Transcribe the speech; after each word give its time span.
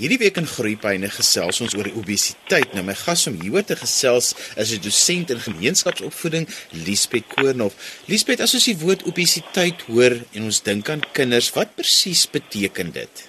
Hierdie 0.00 0.16
week 0.16 0.38
in 0.40 0.46
Groepyne 0.48 1.10
gesels 1.12 1.58
ons 1.60 1.74
oor 1.76 1.88
obesiteit. 2.00 2.70
Nou 2.72 2.80
my 2.86 2.94
gas 2.96 3.26
om 3.28 3.34
hieroor 3.36 3.66
te 3.68 3.76
gesels 3.76 4.30
is 4.56 4.70
'n 4.72 4.80
dosent 4.80 5.28
in 5.28 5.40
gemeenskapsopvoeding, 5.44 6.46
Liesbeth 6.86 7.28
Koornhof. 7.34 7.74
Liesbeth, 8.08 8.40
as 8.40 8.54
ons 8.54 8.64
die 8.64 8.80
woord 8.80 9.04
obesiteit 9.04 9.82
hoor 9.92 10.16
en 10.32 10.42
ons 10.48 10.62
dink 10.62 10.88
aan 10.88 11.02
kinders, 11.12 11.52
wat 11.52 11.76
presies 11.76 12.24
beteken 12.24 12.92
dit? 12.92 13.26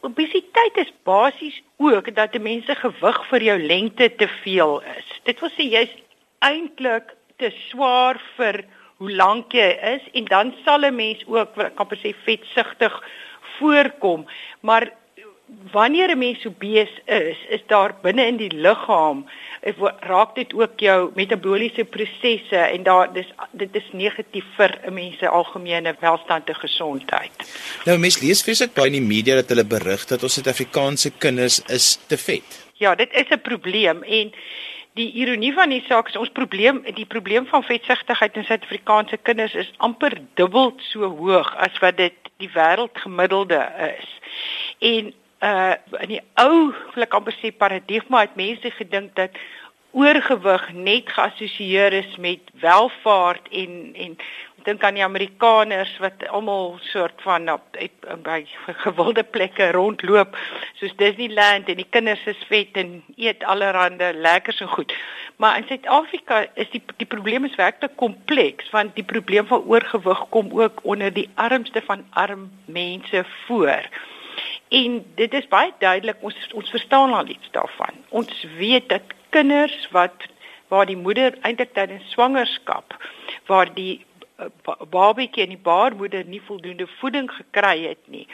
Obesiteit 0.00 0.76
is 0.76 0.92
basies 1.04 1.60
ook 1.76 2.14
dat 2.14 2.34
'n 2.34 2.42
mens 2.42 2.64
se 2.64 2.74
gewig 2.74 3.28
vir 3.28 3.42
jou 3.42 3.58
lengte 3.58 4.08
te 4.16 4.28
veel 4.42 4.80
is. 4.96 5.06
Dit 5.24 5.40
wil 5.40 5.50
sê 5.50 5.64
jy's 5.68 5.92
eintlik 6.40 7.12
te 7.36 7.52
swaar 7.68 8.16
vir 8.36 8.64
hoe 8.96 9.12
lank 9.12 9.52
jy 9.52 9.76
is 9.96 10.02
en 10.14 10.24
dan 10.24 10.54
sal 10.64 10.80
'n 10.84 10.96
mens 10.96 11.22
ook 11.26 11.52
kan 11.76 11.86
per 11.86 11.98
se 11.98 12.14
vetsugtig 12.24 13.02
voorkom. 13.58 14.26
Maar 14.60 15.01
wanneer 15.72 16.08
'n 16.10 16.18
mens 16.18 16.46
obes 16.46 16.90
is, 17.04 17.36
is 17.48 17.62
daar 17.66 17.94
binne 18.02 18.26
in 18.26 18.36
die 18.36 18.54
liggaam 18.54 19.24
raak 20.00 20.34
dit 20.34 20.54
ook 20.54 20.80
jou 20.80 21.10
metabooliese 21.14 21.84
prosesse 21.84 22.56
en 22.56 22.82
daar 22.82 23.12
dis 23.12 23.26
dit 23.50 23.68
is 23.72 23.88
negatief 23.92 24.44
vir 24.56 24.78
'n 24.86 24.94
mens 24.94 25.18
se 25.18 25.28
algemene 25.28 25.96
welstand 26.00 26.48
en 26.48 26.54
gesondheid. 26.54 27.32
Nou 27.84 27.98
mens 27.98 28.20
lees 28.20 28.42
feeslik 28.42 28.74
baie 28.74 28.86
in 28.86 28.92
die 28.92 29.14
media 29.14 29.34
dat 29.34 29.48
hulle 29.48 29.64
berig 29.64 30.04
dat 30.06 30.22
ons 30.22 30.34
Suid-Afrikaanse 30.34 31.10
kinders 31.18 31.62
is 31.68 31.98
te 32.06 32.16
vet. 32.16 32.66
Ja, 32.72 32.94
dit 32.94 33.12
is 33.12 33.28
'n 33.30 33.40
probleem 33.40 34.02
en 34.02 34.32
die 34.94 35.12
ironie 35.12 35.52
van 35.52 35.68
die 35.68 35.84
saak 35.88 36.08
is 36.08 36.16
ons 36.16 36.28
probleem 36.32 36.82
die 36.94 37.06
probleem 37.06 37.46
van 37.46 37.62
vetsigtigheid 37.62 38.36
in 38.36 38.44
Suid-Afrikaanse 38.44 39.16
kinders 39.16 39.54
is 39.54 39.72
amper 39.76 40.20
dubbel 40.34 40.74
so 40.76 41.00
hoog 41.16 41.56
as 41.56 41.78
wat 41.78 41.96
dit 41.96 42.12
die 42.36 42.50
wêreldgemiddelde 42.54 43.72
is. 43.98 44.08
En 44.78 45.12
uh 45.42 45.74
in 46.00 46.14
die 46.14 46.22
ou 46.38 46.70
ek 47.02 47.14
amper 47.18 47.34
sê 47.40 47.50
paradigma 47.50 48.22
het 48.26 48.38
mense 48.38 48.70
gedink 48.78 49.16
dat 49.18 49.36
oorgewig 49.92 50.68
net 50.72 51.10
geassosieer 51.12 51.92
is 51.92 52.16
met 52.16 52.54
welvaart 52.62 53.48
en 53.50 53.92
en 54.06 54.16
dink 54.64 54.84
aan 54.86 54.94
die 54.94 55.04
Amerikaners 55.04 55.90
wat 55.98 56.22
almal 56.28 56.76
soort 56.92 57.22
van 57.26 57.50
op 57.50 57.78
by 58.22 58.38
gewilde 58.84 59.24
plekke 59.34 59.70
rondloop 59.74 60.36
soos 60.78 60.94
Disneyland 61.00 61.68
en 61.68 61.80
die 61.80 61.88
kinders 61.90 62.22
is 62.30 62.46
vet 62.50 62.78
en 62.78 63.00
eet 63.16 63.42
allerlei 63.44 64.12
lekkers 64.12 64.60
en 64.62 64.70
goed. 64.76 64.94
Maar 65.36 65.56
in 65.58 65.66
Suid-Afrika 65.66 66.44
is 66.54 66.70
die 66.70 66.82
die 66.96 67.08
probleem 67.16 67.44
is 67.44 67.58
werklik 67.58 67.96
kompleks 67.96 68.70
want 68.70 68.94
die 68.94 69.06
probleem 69.14 69.46
van 69.50 69.66
oorgewig 69.66 70.24
kom 70.30 70.54
ook 70.60 70.80
onder 70.82 71.12
die 71.12 71.28
armste 71.34 71.82
van 71.90 72.06
arm 72.10 72.50
mense 72.66 73.24
voor. 73.46 73.90
En 74.72 75.02
dit 75.14 75.34
is 75.34 75.48
baie 75.52 75.72
duidelik 75.78 76.22
ons 76.24 76.36
ons 76.56 76.70
verstaan 76.70 77.12
al 77.12 77.28
iets 77.28 77.50
daarvan. 77.50 77.98
Ons 78.08 78.46
weet 78.56 78.88
dat 78.88 79.02
kinders 79.28 79.88
wat 79.90 80.28
waar 80.72 80.88
die 80.88 80.96
moeder 80.96 81.36
eintlik 81.44 81.74
tydens 81.76 82.08
swangerskap 82.14 82.96
waar 83.50 83.68
die 83.74 84.04
uh, 84.40 84.48
babatjie 84.94 85.44
en 85.44 85.52
die 85.52 85.64
baarmoeder 85.68 86.24
nie 86.24 86.40
voldoende 86.46 86.86
voeding 87.00 87.28
gekry 87.32 87.74
het 87.84 88.00
nie 88.14 88.24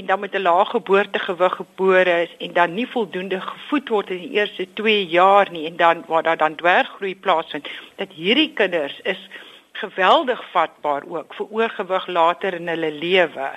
en 0.00 0.08
dan 0.08 0.20
met 0.24 0.34
'n 0.34 0.46
lae 0.46 0.64
geboortegewig 0.72 1.56
gebore 1.60 2.16
is 2.22 2.32
en 2.38 2.52
dan 2.52 2.74
nie 2.74 2.88
voldoende 2.96 3.40
gevoed 3.40 3.88
word 3.88 4.10
in 4.16 4.24
die 4.24 4.34
eerste 4.40 4.66
2 4.80 5.06
jaar 5.06 5.50
nie 5.50 5.66
en 5.66 5.76
dan 5.76 6.04
waar 6.06 6.22
daar 6.22 6.40
dan 6.40 6.56
dwerggroei 6.56 7.14
plaasvind 7.16 7.68
dat 7.96 8.12
hierdie 8.12 8.52
kinders 8.52 9.00
is 9.02 9.28
geweldig 9.72 10.50
vatbaar 10.50 11.02
ook 11.08 11.34
vir 11.34 11.46
oorgewig 11.50 12.06
later 12.06 12.54
in 12.54 12.68
hulle 12.68 12.92
lewe. 12.92 13.48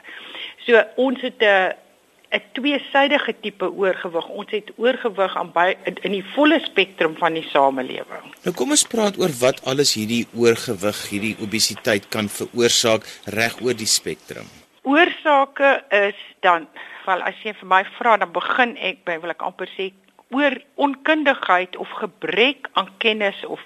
So 0.65 0.83
ons 0.95 1.21
het 1.21 1.41
'n 1.41 1.86
'n 2.31 2.41
tweesydige 2.53 3.33
tipe 3.41 3.71
oorgewig. 3.71 4.27
Ons 4.27 4.51
het 4.51 4.71
oorgewig 4.75 5.37
aan 5.37 5.51
by 5.51 5.75
in, 5.83 5.95
in 6.01 6.11
die 6.11 6.25
volle 6.35 6.59
spektrum 6.59 7.15
van 7.17 7.33
die 7.33 7.45
samelewing. 7.49 8.25
Nou 8.43 8.55
kom 8.55 8.73
ons 8.75 8.83
praat 8.83 9.19
oor 9.19 9.31
wat 9.39 9.63
alles 9.65 9.93
hierdie 9.95 10.25
oorgewig, 10.35 11.09
hierdie 11.09 11.35
obesiteit 11.39 12.09
kan 12.09 12.27
veroorsaak 12.29 13.07
reg 13.25 13.61
oor 13.61 13.77
die 13.77 13.89
spektrum. 13.89 14.47
Oorsake 14.87 15.83
is 15.91 16.19
dan, 16.39 16.67
wel 17.05 17.21
as 17.21 17.39
jy 17.43 17.53
vir 17.59 17.67
my 17.67 17.83
vra, 17.97 18.17
dan 18.17 18.31
begin 18.31 18.75
ek 18.77 19.03
by 19.07 19.17
wil 19.23 19.31
ek 19.35 19.43
amper 19.43 19.71
sê 19.75 19.91
oor 20.29 20.61
onkundigheid 20.75 21.77
of 21.77 21.89
gebrek 21.89 22.67
aan 22.71 22.89
kennis 22.97 23.45
of 23.45 23.61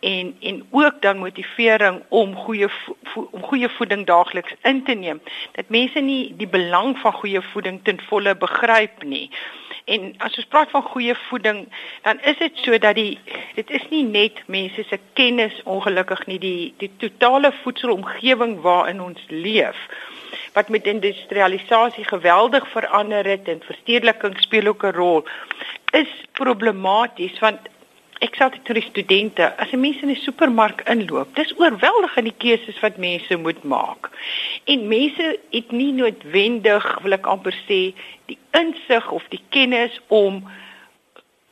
en 0.00 0.36
en 0.40 0.66
ook 0.70 1.02
dan 1.02 1.18
motivering 1.18 2.02
om 2.08 2.34
goeie 2.36 2.68
om 3.30 3.42
goeie 3.42 3.68
voeding 3.68 4.06
daagliks 4.06 4.54
in 4.62 4.84
te 4.84 4.94
neem 4.94 5.20
dat 5.52 5.68
mense 5.68 6.00
nie 6.00 6.34
die 6.36 6.48
belang 6.48 6.98
van 6.98 7.12
goeie 7.12 7.40
voeding 7.52 7.80
ten 7.82 8.00
volle 8.08 8.36
begryp 8.36 9.02
nie. 9.02 9.30
En 9.84 10.14
as 10.24 10.36
ons 10.40 10.48
praat 10.48 10.70
van 10.72 10.82
goeie 10.82 11.14
voeding, 11.28 11.66
dan 12.02 12.20
is 12.20 12.38
dit 12.38 12.60
so 12.64 12.78
dat 12.78 12.96
die 12.96 13.18
dit 13.54 13.70
is 13.70 13.84
nie 13.90 14.04
net 14.04 14.40
mense 14.46 14.84
se 14.88 14.98
kennis 15.12 15.60
ongelukkig 15.64 16.26
nie, 16.26 16.38
die 16.38 16.74
die 16.80 16.90
totale 16.96 17.52
voedselomgewing 17.62 18.60
waarin 18.60 19.00
ons 19.00 19.24
leef 19.28 19.88
wat 20.54 20.68
met 20.68 20.86
industrialisasie 20.86 22.04
geweldig 22.04 22.68
verander 22.70 23.26
het 23.26 23.48
en 23.48 23.62
verstedeliking 23.66 24.40
speel 24.40 24.66
ook 24.66 24.84
'n 24.84 24.96
rol 24.96 25.28
is 25.94 26.10
problematies 26.32 27.38
want 27.44 27.70
ek 28.24 28.36
sê 28.38 28.48
dit 28.54 28.68
vir 28.68 28.78
die 28.78 28.88
studente 28.88 29.46
as 29.62 29.72
'n 29.72 29.80
mens 29.80 30.02
in 30.02 30.10
'n 30.10 30.24
supermark 30.26 30.82
inloop 30.94 31.34
dis 31.36 31.52
oorweldigend 31.58 32.28
die 32.30 32.40
keuses 32.44 32.80
wat 32.84 32.96
mense 32.96 33.36
moet 33.36 33.62
maak. 33.62 34.10
En 34.64 34.88
mense 34.88 35.38
het 35.50 35.70
nie 35.72 35.92
noodwendig 35.92 36.84
wil 37.02 37.12
ek 37.18 37.26
amper 37.26 37.56
sê 37.68 37.80
die 38.30 38.38
insig 38.62 39.10
of 39.10 39.24
die 39.28 39.42
kennis 39.48 40.00
om 40.08 40.42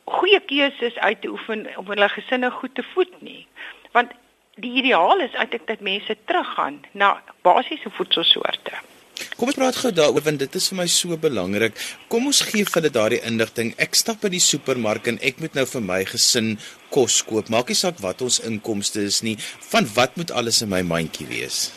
goeie 0.05 0.39
keuses 0.39 0.95
uit 0.97 1.21
te 1.21 1.29
oefen 1.35 1.67
om 1.77 1.87
hulle 1.87 2.09
gesinne 2.09 2.51
goed 2.51 2.75
te 2.75 2.83
voed 2.93 3.21
nie. 3.21 3.47
Want 3.91 4.11
die 4.55 4.73
ideaal 4.81 5.19
is 5.19 5.33
eintlik 5.33 5.67
dat 5.67 5.79
mense 5.79 6.17
teruggaan 6.25 6.81
na 6.91 7.21
basiese 7.41 7.89
voedselsoorte 7.89 8.92
Kom 9.37 9.49
ons 9.49 9.57
praat 9.57 9.77
gou 9.81 9.89
daaroor 9.95 10.21
want 10.25 10.41
dit 10.43 10.55
is 10.59 10.67
vir 10.69 10.77
my 10.77 10.85
so 10.91 11.17
belangrik. 11.17 11.77
Kom 12.11 12.27
ons 12.29 12.41
gee 12.45 12.65
vir 12.67 12.75
hulle 12.77 12.91
daardie 12.93 13.21
inligting. 13.25 13.71
Ek 13.81 13.97
stap 13.97 14.21
by 14.21 14.29
die 14.33 14.41
supermark 14.43 15.09
en 15.09 15.17
ek 15.25 15.41
moet 15.41 15.57
nou 15.57 15.65
vir 15.71 15.85
my 15.85 16.01
gesin 16.05 16.51
kos 16.93 17.21
koop. 17.25 17.49
Maak 17.49 17.71
nie 17.73 17.79
saak 17.79 18.01
wat 18.03 18.21
ons 18.21 18.41
inkomste 18.45 19.01
is 19.01 19.23
nie. 19.25 19.33
Van 19.71 19.89
wat 19.95 20.19
moet 20.21 20.33
alles 20.37 20.61
in 20.61 20.69
my 20.69 20.83
mandjie 20.85 21.25
wees? 21.31 21.71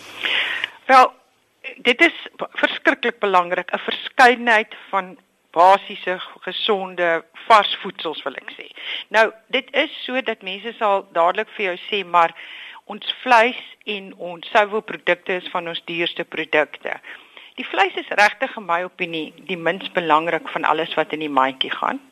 Wel, 0.90 1.08
dit 1.88 2.04
is 2.04 2.18
verskriklik 2.60 3.20
belangrik, 3.24 3.72
'n 3.72 3.86
verskeidenheid 3.88 4.76
van 4.90 5.16
basiese 5.56 6.20
gesonde 6.44 7.24
vars 7.48 7.76
voedsels 7.82 8.22
wil 8.22 8.36
ek 8.36 8.52
sê. 8.52 8.68
Nou, 9.08 9.32
dit 9.48 9.68
is 9.72 9.90
so 10.04 10.20
dat 10.20 10.42
mense 10.42 10.74
sal 10.78 11.08
dadelik 11.12 11.48
vir 11.56 11.64
jou 11.66 11.76
sê, 11.88 12.04
maar 12.04 12.34
ons 12.84 13.14
vleis 13.22 13.62
en 13.84 14.12
ons 14.18 14.50
suiwelprodukte 14.52 15.32
is 15.40 15.48
van 15.54 15.68
ons 15.68 15.82
duurste 15.88 16.24
produkte. 16.24 17.00
Die 17.56 17.64
vleis 17.64 17.94
is 17.96 18.08
regtig 18.20 18.52
in 18.60 18.66
my 18.68 18.82
opinie 18.84 19.30
die 19.48 19.56
minst 19.56 19.94
belangrik 19.96 20.48
van 20.52 20.66
alles 20.68 20.92
wat 20.98 21.14
in 21.16 21.22
die 21.24 21.32
mandjie 21.32 21.70
gaan. 21.72 22.02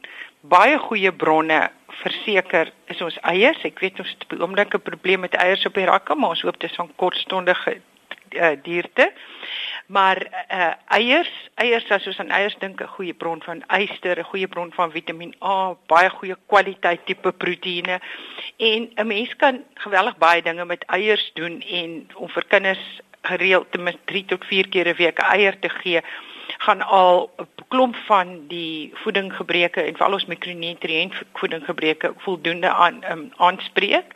Baie 0.41 0.79
goeie 0.81 1.13
bronne 1.13 1.59
verseker 2.01 2.71
is 2.93 3.03
ons 3.05 3.19
eiers. 3.29 3.61
Ek 3.69 3.83
weet 3.85 4.01
ons 4.01 4.09
het 4.09 4.25
'n 4.33 4.41
oomblikke 4.41 4.79
probleem 4.79 5.21
met 5.21 5.37
eiers 5.37 5.67
op 5.69 5.75
die 5.75 5.85
rakke, 5.85 6.17
maar 6.17 6.33
ons 6.33 6.43
hoop 6.49 6.61
dit 6.61 6.71
is 6.71 6.77
van 6.77 6.91
kortstondige 6.97 7.77
uh, 7.77 8.51
duurte. 8.63 9.13
Maar 9.87 10.19
uh, 10.49 10.73
eiers, 10.97 11.33
eiers 11.55 11.91
as 11.91 12.07
ons 12.07 12.19
aan 12.19 12.31
eiers 12.31 12.57
dink, 12.59 12.81
'n 12.81 12.95
goeie 12.97 13.15
bron 13.15 13.43
van 13.43 13.63
yster, 13.69 14.19
'n 14.19 14.31
goeie 14.33 14.49
bron 14.49 14.73
van 14.73 14.91
Vitamiin 14.91 15.37
A, 15.43 15.77
baie 15.87 16.09
goeie 16.11 16.37
kwaliteit 16.47 17.07
tipe 17.07 17.33
proteïene. 17.33 18.01
En 18.57 18.91
'n 18.97 19.07
mens 19.07 19.37
kan 19.37 19.65
geweldig 19.75 20.17
baie 20.17 20.43
dinge 20.43 20.65
met 20.65 20.85
eiers 20.85 21.31
doen 21.35 21.61
en 21.61 22.09
om 22.15 22.29
vir 22.29 22.45
kinders 22.49 23.01
gereeld 23.25 23.71
ten 23.73 23.83
minste 23.83 24.05
3 24.11 24.25
tot 24.33 24.45
4 24.45 24.69
keer 24.69 24.89
'n 24.89 25.01
week 25.01 25.19
eier 25.19 25.59
te 25.59 25.69
gee 25.69 26.01
gaan 26.59 26.83
al 26.83 27.31
'n 27.37 27.49
klomp 27.69 27.97
van 27.97 28.47
die 28.49 28.91
voedinggebreke 28.95 29.81
en 29.83 29.97
veral 29.97 30.13
ons 30.13 30.27
mikronutriënt 30.27 31.15
voedinggebreke 31.33 32.13
voldoende 32.17 32.69
aan 32.69 33.05
um, 33.11 33.33
aanspreek. 33.37 34.09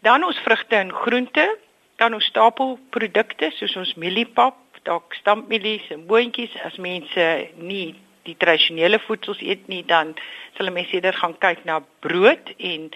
Dan 0.00 0.24
ons 0.24 0.38
vrugte 0.38 0.76
en 0.76 0.92
groente, 0.92 1.58
dan 1.96 2.14
ons 2.14 2.24
stapelprodukte 2.24 3.50
soos 3.50 3.76
ons 3.76 3.94
mieliepap, 3.94 4.56
dalk 4.82 5.14
stampmielies 5.14 5.88
en 5.90 6.06
boontjies 6.06 6.54
as 6.62 6.76
mense 6.76 7.50
nie 7.54 7.94
die 8.22 8.36
tradisionele 8.36 8.98
voedsels 8.98 9.40
eet 9.40 9.66
nie, 9.66 9.84
dan 9.86 10.14
sal 10.56 10.70
mense 10.70 10.94
eerder 10.94 11.14
gaan 11.14 11.38
kyk 11.38 11.64
na 11.64 11.82
brood 12.00 12.54
en 12.56 12.90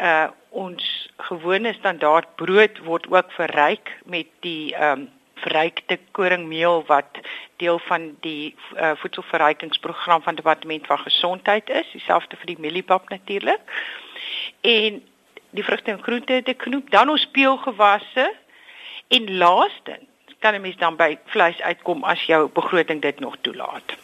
uh 0.00 0.28
ons 0.56 0.86
gewone 1.28 1.72
standaard 1.76 2.32
brood 2.40 2.80
word 2.88 3.06
ook 3.12 3.32
verryk 3.36 3.92
met 4.04 4.32
die 4.46 4.74
ehm 4.74 5.06
um, 5.06 5.12
verrykte 5.36 5.98
koringmeel 6.16 6.78
wat 6.88 7.18
deel 7.60 7.78
van 7.78 8.06
die 8.24 8.54
uh, 8.72 8.94
voedselverrykingsprogram 8.96 10.22
van 10.24 10.34
departement 10.34 10.86
van 10.86 10.98
gesondheid 10.98 11.68
is, 11.68 11.90
dieselfde 11.92 12.38
vir 12.40 12.54
die 12.54 12.60
mieliepap 12.64 13.08
natuurlik. 13.12 13.60
En 14.60 15.02
die 15.50 15.64
vrugte 15.64 15.92
en 15.92 16.02
groente 16.02 16.40
te 16.42 16.54
knoop, 16.64 16.90
dan 16.90 17.12
ons 17.12 17.28
peulgewasse 17.36 18.26
en 19.08 19.36
laastens 19.36 20.08
kan 20.40 20.54
'n 20.54 20.60
mens 20.60 20.76
dan 20.76 20.96
by 20.96 21.18
vleis 21.26 21.60
uitkom 21.60 22.04
as 22.04 22.22
jou 22.26 22.48
begroting 22.48 23.02
dit 23.02 23.20
nog 23.20 23.36
toelaat. 23.40 23.96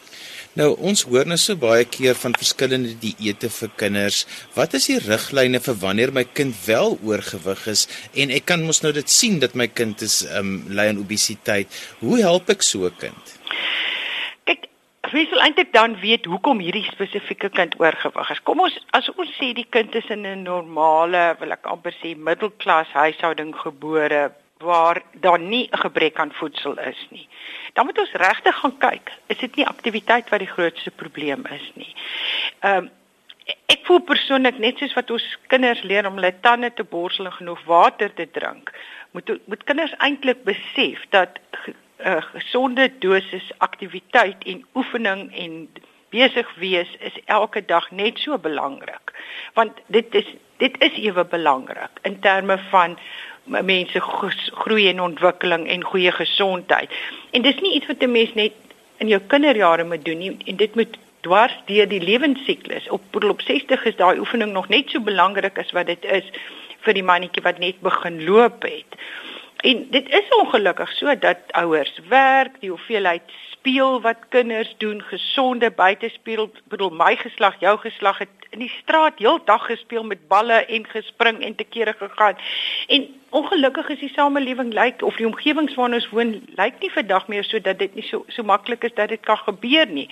Nou 0.53 0.75
ons 0.77 1.01
hoor 1.09 1.25
nou 1.25 1.37
so 1.37 1.55
baie 1.57 1.85
keer 1.85 2.13
van 2.15 2.35
verskillende 2.37 2.93
dieete 3.01 3.49
vir 3.49 3.69
kinders. 3.75 4.25
Wat 4.53 4.73
is 4.77 4.85
die 4.85 4.99
riglyne 5.01 5.59
vir 5.59 5.75
wanneer 5.81 6.13
my 6.13 6.23
kind 6.23 6.53
wel 6.65 6.97
oorgewig 7.01 7.67
is 7.67 7.87
en 8.13 8.29
ek 8.29 8.45
kan 8.45 8.61
mos 8.61 8.83
nou 8.83 8.93
dit 8.93 9.09
sien 9.09 9.39
dat 9.39 9.55
my 9.55 9.67
kind 9.67 10.01
is 10.01 10.21
um 10.37 10.65
ly 10.69 10.87
aan 10.91 11.01
obesiteit. 11.01 11.73
Hoe 11.99 12.19
help 12.21 12.49
ek 12.49 12.61
so 12.61 12.85
'n 12.85 12.97
kind? 12.97 13.39
Wie 15.13 15.27
sal 15.29 15.41
eintlik 15.45 15.73
dan 15.73 15.99
weet 16.01 16.25
hoekom 16.25 16.59
hierdie 16.59 16.87
spesifieke 16.87 17.49
kind 17.49 17.75
oorgewig 17.79 18.29
is? 18.33 18.39
Kom 18.43 18.59
ons 18.59 18.77
as 18.97 19.09
ons 19.13 19.29
sê 19.37 19.53
die 19.53 19.67
kind 19.69 19.93
is 19.95 20.09
in 20.09 20.25
'n 20.25 20.43
normale, 20.43 21.35
wil 21.39 21.51
ek 21.51 21.67
amper 21.69 21.93
sê 22.01 22.15
middelklas 22.17 22.87
huishouding 22.93 23.53
gebore 23.55 24.31
waar 24.63 25.01
daar 25.25 25.39
nie 25.39 25.67
'n 25.71 25.83
gebrek 25.85 26.19
aan 26.19 26.33
voedsel 26.33 26.79
is 26.79 27.07
nie. 27.09 27.27
Dan 27.73 27.85
moet 27.85 27.99
ons 27.99 28.11
regtig 28.11 28.55
gaan 28.55 28.77
kyk, 28.77 29.11
is 29.27 29.37
dit 29.37 29.55
nie 29.55 29.67
aktiwiteit 29.67 30.29
wat 30.29 30.39
die 30.39 30.53
grootste 30.55 30.91
probleem 30.91 31.45
is 31.45 31.71
nie. 31.73 31.95
Ehm 32.59 32.77
um, 32.77 32.91
ek 33.67 33.81
voel 33.87 33.99
persoonlik 33.99 34.57
net 34.57 34.77
soos 34.77 34.93
wat 34.95 35.11
ons 35.11 35.23
kinders 35.51 35.81
leer 35.83 36.07
om 36.07 36.15
hulle 36.15 36.39
tande 36.39 36.73
te 36.73 36.83
borsel 36.83 37.25
en 37.25 37.39
genoeg 37.39 37.63
water 37.67 38.13
te 38.13 38.27
drink, 38.31 38.71
moet 39.11 39.31
moet 39.45 39.63
kinders 39.63 39.95
eintlik 39.97 40.43
besef 40.43 41.05
dat 41.09 41.39
'n 41.67 41.75
uh, 42.07 42.21
gesonde 42.21 42.91
dosis 42.99 43.51
aktiwiteit 43.57 44.43
en 44.43 44.65
oefening 44.73 45.35
en 45.35 45.67
besig 46.09 46.55
wees 46.55 46.89
is 46.99 47.17
elke 47.25 47.65
dag 47.65 47.91
net 47.91 48.19
so 48.19 48.37
belangrik. 48.37 49.13
Want 49.53 49.79
dit 49.87 50.15
is 50.15 50.35
dit 50.57 50.75
is 50.79 50.97
ewe 51.01 51.25
belangrik 51.25 51.99
in 52.01 52.19
terme 52.19 52.57
van 52.69 52.97
mense 53.43 54.01
groei 54.63 54.87
en 54.89 55.01
ontwikkeling 55.01 55.67
en 55.67 55.83
goeie 55.83 56.11
gesondheid. 56.11 56.89
En 57.31 57.41
dis 57.41 57.59
nie 57.61 57.73
iets 57.73 57.87
wat 57.87 58.01
'n 58.01 58.11
mens 58.11 58.33
net 58.33 58.53
in 58.97 59.07
jou 59.07 59.21
kinderjare 59.27 59.83
moet 59.83 60.05
doen 60.05 60.17
nie 60.17 60.37
en 60.45 60.55
dit 60.55 60.75
moet 60.75 60.97
dwars 61.21 61.55
deur 61.65 61.87
die 61.87 62.01
lewensiklus. 62.01 62.89
Op 62.89 63.23
op 63.23 63.41
60 63.41 63.85
is 63.85 63.95
daai 63.95 64.19
oefening 64.19 64.51
nog 64.51 64.67
net 64.67 64.89
so 64.89 64.99
belangrik 64.99 65.57
as 65.57 65.71
wat 65.71 65.85
dit 65.85 66.05
is 66.05 66.23
vir 66.83 66.93
die 66.93 67.03
mannetjie 67.03 67.43
wat 67.43 67.59
net 67.59 67.79
begin 67.81 68.23
loop 68.23 68.61
het. 68.61 68.99
En 69.63 69.85
dit 69.89 70.09
is 70.09 70.29
ongelukkig 70.35 70.91
so 70.91 71.17
dat 71.17 71.37
ouers 71.51 71.99
werk, 72.09 72.59
die 72.59 72.69
hoeveelheid 72.69 73.21
speel 73.51 74.01
wat 74.01 74.25
kinders 74.29 74.73
doen, 74.77 75.01
gesonde 75.01 75.71
buitespeel, 75.71 76.49
bedoel 76.67 76.89
my 76.89 77.15
geslag, 77.15 77.55
jou 77.59 77.77
geslag 77.79 78.17
het 78.17 78.43
in 78.49 78.59
die 78.59 78.73
straat 78.81 79.21
heeldag 79.23 79.65
gespeel 79.65 80.03
met 80.03 80.27
balle 80.27 80.65
en 80.65 80.83
gespring 80.87 81.39
en 81.47 81.55
te 81.55 81.63
kere 81.63 81.93
gegaan. 81.93 82.35
En 82.87 83.07
ongelukkig 83.29 83.89
is 83.95 83.99
die 83.99 84.11
samelewing 84.11 84.73
lyk 84.73 85.01
of 85.01 85.15
die 85.15 85.27
omgewings 85.27 85.79
waarin 85.79 85.95
ons 86.01 86.09
woon 86.11 86.35
lyk 86.59 86.83
nie 86.83 86.91
vandag 86.91 87.27
meer 87.31 87.47
so 87.47 87.61
dat 87.63 87.79
dit 87.79 87.95
nie 87.95 88.07
so 88.09 88.25
so 88.27 88.43
maklik 88.43 88.83
is 88.83 88.97
dat 88.99 89.15
dit 89.15 89.23
kan 89.23 89.39
gebeur 89.47 89.87
nie. 89.87 90.09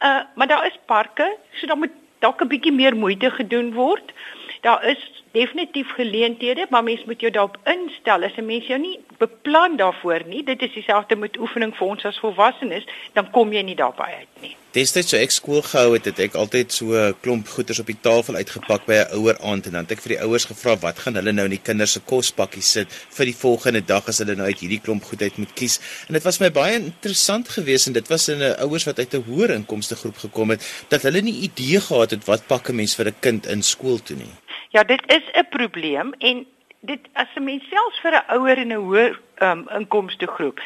Uh 0.00 0.24
maar 0.34 0.48
daar 0.48 0.66
is 0.66 0.80
parke, 0.86 1.28
so 1.60 1.66
dan 1.66 1.78
moet 1.84 2.00
dalk 2.24 2.40
'n 2.40 2.48
bietjie 2.48 2.72
meer 2.72 2.96
moeite 2.96 3.30
gedoen 3.30 3.72
word. 3.76 4.16
Daar 4.62 4.88
is 4.88 5.22
definitief 5.32 5.90
geleenthede, 5.90 6.66
maar 6.70 6.82
mens 6.82 7.04
moet 7.04 7.20
jou 7.20 7.32
daarop 7.32 7.58
instel. 7.64 8.22
As 8.22 8.36
'n 8.36 8.44
mens 8.44 8.66
jou 8.66 8.80
nie 8.80 9.00
beplan 9.18 9.76
daarvoor 9.76 10.22
nie, 10.26 10.44
dit 10.44 10.62
is 10.62 10.72
dieselfde 10.72 11.16
met 11.16 11.38
oefening 11.38 11.76
vir 11.76 11.86
ons 11.86 12.04
as 12.04 12.18
volwassenes, 12.18 12.84
dan 13.12 13.30
kom 13.30 13.52
jy 13.52 13.62
nie 13.62 13.74
daarby 13.74 14.02
uit 14.02 14.28
nie. 14.40 14.56
Destyds 14.72 15.10
so 15.12 15.16
ek 15.20 15.30
skool 15.30 15.60
gehou 15.62 15.92
het, 15.92 16.04
het 16.04 16.18
ek 16.18 16.34
altyd 16.34 16.72
so 16.72 16.94
'n 16.96 17.14
klomp 17.20 17.48
goeders 17.48 17.78
op 17.78 17.86
die 17.86 18.00
tafel 18.00 18.34
uitgepak 18.34 18.86
by 18.86 18.94
'n 18.94 19.18
ouer 19.18 19.36
aand 19.40 19.66
en 19.66 19.72
dan 19.72 19.82
het 19.82 19.92
ek 19.92 20.00
vir 20.00 20.16
die 20.16 20.22
ouers 20.24 20.44
gevra 20.44 20.76
wat 20.76 20.98
gaan 20.98 21.14
hulle 21.14 21.32
nou 21.32 21.44
in 21.44 21.56
die 21.58 21.66
kinders 21.68 21.92
se 21.92 22.00
kospakkie 22.00 22.62
sit 22.62 22.88
vir 23.10 23.26
die 23.26 23.36
volgende 23.36 23.84
dag 23.84 24.08
as 24.08 24.18
hulle 24.18 24.34
nou 24.34 24.46
uit 24.46 24.60
hierdie 24.60 24.80
klomp 24.80 25.04
goed 25.04 25.22
uit 25.22 25.36
moet 25.38 25.52
kies. 25.54 25.80
En 26.08 26.14
dit 26.14 26.22
was 26.22 26.40
my 26.40 26.50
baie 26.50 26.74
interessant 26.74 27.48
geweest 27.48 27.86
en 27.86 27.92
dit 27.92 28.08
was 28.08 28.28
in 28.28 28.38
'n 28.38 28.54
ouers 28.60 28.84
wat 28.84 28.98
uit 28.98 29.14
'n 29.14 29.24
hoër 29.28 29.50
inkomste 29.50 29.96
groep 29.96 30.16
gekom 30.16 30.50
het 30.50 30.62
dat 30.88 31.02
hulle 31.02 31.20
nie 31.20 31.40
idee 31.42 31.80
gehad 31.80 32.10
het 32.10 32.24
wat 32.24 32.46
pak 32.46 32.68
'n 32.68 32.74
mens 32.74 32.94
vir 32.94 33.06
'n 33.06 33.20
kind 33.20 33.46
in 33.46 33.62
skool 33.62 33.98
toe 33.98 34.16
nie. 34.16 34.41
Ja, 34.72 34.82
dit 34.82 35.02
is 35.06 35.24
'n 35.32 35.48
probleem 35.50 36.14
en 36.18 36.46
dit 36.80 37.00
as 37.12 37.28
'n 37.34 37.44
mens 37.44 37.68
selfs 37.68 38.00
vir 38.00 38.12
'n 38.16 38.32
ouer 38.36 38.58
in 38.58 38.72
'n 38.72 38.84
hoër 38.88 39.20
um, 39.40 39.68
inkomste 39.68 40.26
groep 40.26 40.60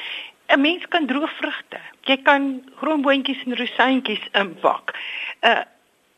'n 0.49 0.61
mens 0.61 0.85
kan 0.89 1.07
droë 1.07 1.29
vrugte. 1.39 1.81
Jy 2.07 2.17
kan 2.23 2.63
groomboontjies 2.81 3.43
en 3.47 3.57
rosientjies 3.59 4.29
inpak. 4.33 4.95
Uh 5.41 5.63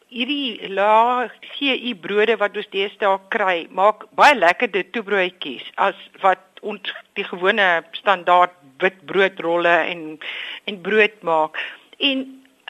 hierdie 0.08 0.68
lae 0.72 1.28
GI 1.52 1.90
brode 2.00 2.38
wat 2.40 2.56
ons 2.56 2.68
deesdae 2.72 3.18
kry, 3.28 3.66
maak 3.76 4.06
baie 4.16 4.32
lekkerder 4.38 4.86
toebroodjies 4.96 5.66
as 5.76 5.98
wat 6.22 6.40
ons 6.64 6.94
die 7.12 7.26
gewone 7.28 7.84
standaard 7.92 8.54
wit 8.80 9.04
broodrolle 9.04 9.74
en 9.92 10.18
en 10.64 10.80
brood 10.80 11.20
maak. 11.22 11.60
En 11.98 12.24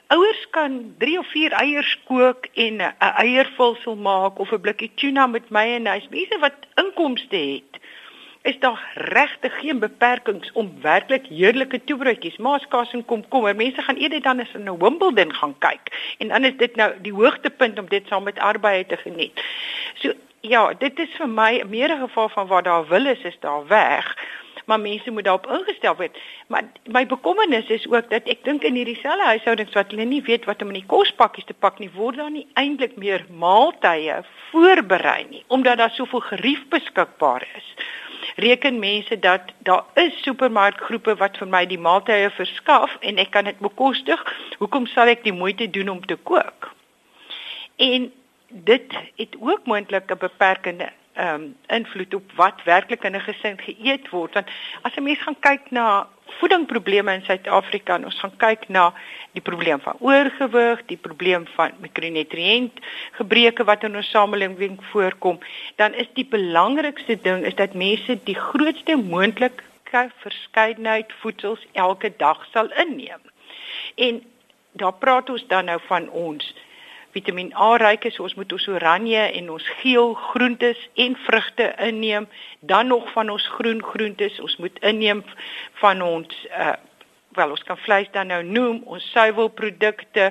Ouers 0.09 0.47
kan 0.51 0.95
3 0.99 1.19
of 1.19 1.27
4 1.27 1.53
eiers 1.53 1.99
kook 2.09 2.47
en 2.55 2.77
'n 2.81 2.95
eiervulsel 2.99 3.97
maak 3.97 4.39
of 4.39 4.53
'n 4.53 4.61
blikkie 4.61 4.91
tuna 4.95 5.27
met 5.27 5.51
mayonnaise. 5.51 6.07
Mense 6.11 6.39
wat 6.39 6.57
inkomste 6.75 7.37
het, 7.37 7.81
is 8.43 8.59
daar 8.59 8.93
regtig 8.95 9.59
geen 9.61 9.79
beperkings 9.79 10.53
om 10.53 10.73
werklik 10.81 11.27
heerlike 11.27 11.85
toebroodjies, 11.85 12.37
maaskaas 12.37 12.93
en 12.93 13.05
komkommer. 13.05 13.57
Mense 13.57 13.83
gaan 13.83 13.97
eerder 13.97 14.23
dan 14.23 14.41
as 14.41 14.55
'n 14.55 14.79
Wimbledon 14.79 15.35
gaan 15.35 15.59
kyk 15.59 16.15
en 16.19 16.29
dan 16.29 16.45
is 16.45 16.57
dit 16.57 16.77
nou 16.77 16.93
die 17.01 17.13
hoogtepunt 17.13 17.79
om 17.79 17.89
dit 17.89 18.07
saam 18.07 18.23
met 18.23 18.39
arbeid 18.39 18.89
te 18.89 18.97
geniet. 18.97 19.45
So 19.95 20.13
ja, 20.41 20.73
dit 20.79 20.99
is 20.99 21.11
vir 21.17 21.29
my 21.29 21.63
meer 21.69 21.91
'n 21.91 22.01
geval 22.01 22.29
van 22.29 22.47
waar 22.47 22.63
daar 22.63 22.89
wil 22.89 23.07
is, 23.07 23.23
is 23.23 23.39
daar 23.41 23.67
weg 23.67 24.17
maar 24.69 24.81
mense 24.81 25.11
moet 25.11 25.25
daarop 25.25 25.47
ingestel 25.49 25.97
word. 25.97 26.17
Maar 26.47 26.65
my 26.93 27.07
bekommernis 27.07 27.71
is 27.73 27.87
ook 27.89 28.11
dat 28.11 28.27
ek 28.29 28.43
dink 28.45 28.67
in 28.69 28.77
hierdie 28.77 28.99
selfe 29.01 29.25
huishoudings 29.31 29.77
wat 29.77 29.95
hulle 29.95 30.05
nie 30.05 30.21
weet 30.27 30.45
wat 30.45 30.63
om 30.63 30.75
in 30.75 30.83
die 30.83 30.91
kospakkies 30.91 31.49
te 31.49 31.57
pak 31.57 31.81
nie, 31.81 31.89
word 31.95 32.21
daar 32.21 32.33
nie 32.35 32.45
eintlik 32.61 32.99
meer 33.01 33.25
maaltye 33.33 34.19
voorberei 34.51 35.25
nie 35.31 35.41
omdat 35.49 35.81
daar 35.81 35.95
soveel 35.97 36.21
gerief 36.27 36.67
beskikbaar 36.75 37.47
is. 37.57 37.73
Reken 38.37 38.79
mense 38.79 39.19
dat 39.19 39.49
daar 39.65 39.85
is 40.05 40.21
supermarkgroepe 40.27 41.17
wat 41.17 41.41
vir 41.41 41.49
my 41.49 41.65
die 41.67 41.81
maaltye 41.89 42.29
verskaf 42.37 43.01
en 43.01 43.25
ek 43.25 43.33
kan 43.33 43.49
dit 43.49 43.65
bekostig. 43.65 44.21
Hoekom 44.61 44.87
sal 44.93 45.09
ek 45.17 45.25
die 45.25 45.33
moeite 45.33 45.71
doen 45.73 45.97
om 45.97 46.05
te 46.05 46.21
kook? 46.29 46.75
En 47.81 48.11
dit 48.49 49.01
het 49.17 49.37
ook 49.41 49.65
moontlik 49.65 50.13
'n 50.13 50.25
beperkende 50.29 50.93
ehm 51.19 51.35
um, 51.35 51.57
invloed 51.67 52.15
op 52.15 52.33
wat 52.35 52.63
werklik 52.65 53.05
in 53.05 53.17
'n 53.17 53.27
gesin 53.31 53.59
geëet 53.59 54.09
word 54.09 54.35
want 54.35 54.51
as 54.83 54.95
'n 54.97 55.03
mens 55.03 55.23
gaan 55.23 55.41
kyk 55.41 55.71
na 55.71 56.07
voedingprobleme 56.39 57.13
in 57.13 57.25
Suid-Afrika 57.25 57.95
en 57.95 58.05
ons 58.05 58.21
gaan 58.21 58.37
kyk 58.37 58.69
na 58.69 58.93
die 59.33 59.43
probleem 59.43 59.81
van 59.81 59.97
oorgewig, 59.99 60.83
die 60.87 60.97
probleem 60.97 61.47
van 61.57 61.73
mikronutriënt 61.81 62.81
gebreke 63.19 63.65
wat 63.65 63.85
in 63.85 63.97
ons 63.97 64.11
samelewing 64.11 64.79
voorkom, 64.93 65.39
dan 65.77 65.95
is 65.95 66.09
die 66.15 66.27
belangrikste 66.27 67.19
ding 67.23 67.45
is 67.45 67.55
dat 67.55 67.75
mense 67.75 68.19
die 68.25 68.39
grootste 68.39 68.97
moontlike 68.97 69.65
verskeidenheid 70.23 71.13
voedsels 71.21 71.67
elke 71.73 72.13
dag 72.17 72.47
sal 72.53 72.69
inneem. 72.73 73.21
En 73.97 74.23
daar 74.73 74.93
praat 74.93 75.31
ons 75.31 75.47
dan 75.47 75.65
nou 75.65 75.81
van 75.87 76.11
ons 76.11 76.55
Vitamiin 77.13 77.55
A 77.55 77.77
ryk 77.77 78.05
is, 78.05 78.19
ons 78.19 78.35
moet 78.35 78.53
ons 78.53 78.69
oranje 78.69 79.21
en 79.41 79.51
ons 79.51 79.69
geel 79.81 80.15
groentes 80.15 80.89
en 80.95 81.17
vrugte 81.27 81.75
inneem, 81.79 82.29
dan 82.61 82.87
nog 82.87 83.13
van 83.13 83.31
ons 83.31 83.47
groen 83.59 83.83
groentes, 83.83 84.41
ons 84.41 84.57
moet 84.57 84.79
inneem 84.81 85.25
van 85.81 86.03
ons 86.03 86.47
uh 86.53 86.77
wel 87.39 87.51
ons 87.55 87.63
kan 87.63 87.79
vleis 87.79 88.09
dan 88.13 88.31
nou 88.33 88.41
noem, 88.43 88.81
ons 88.91 89.11
suiwelprodukte, 89.13 90.31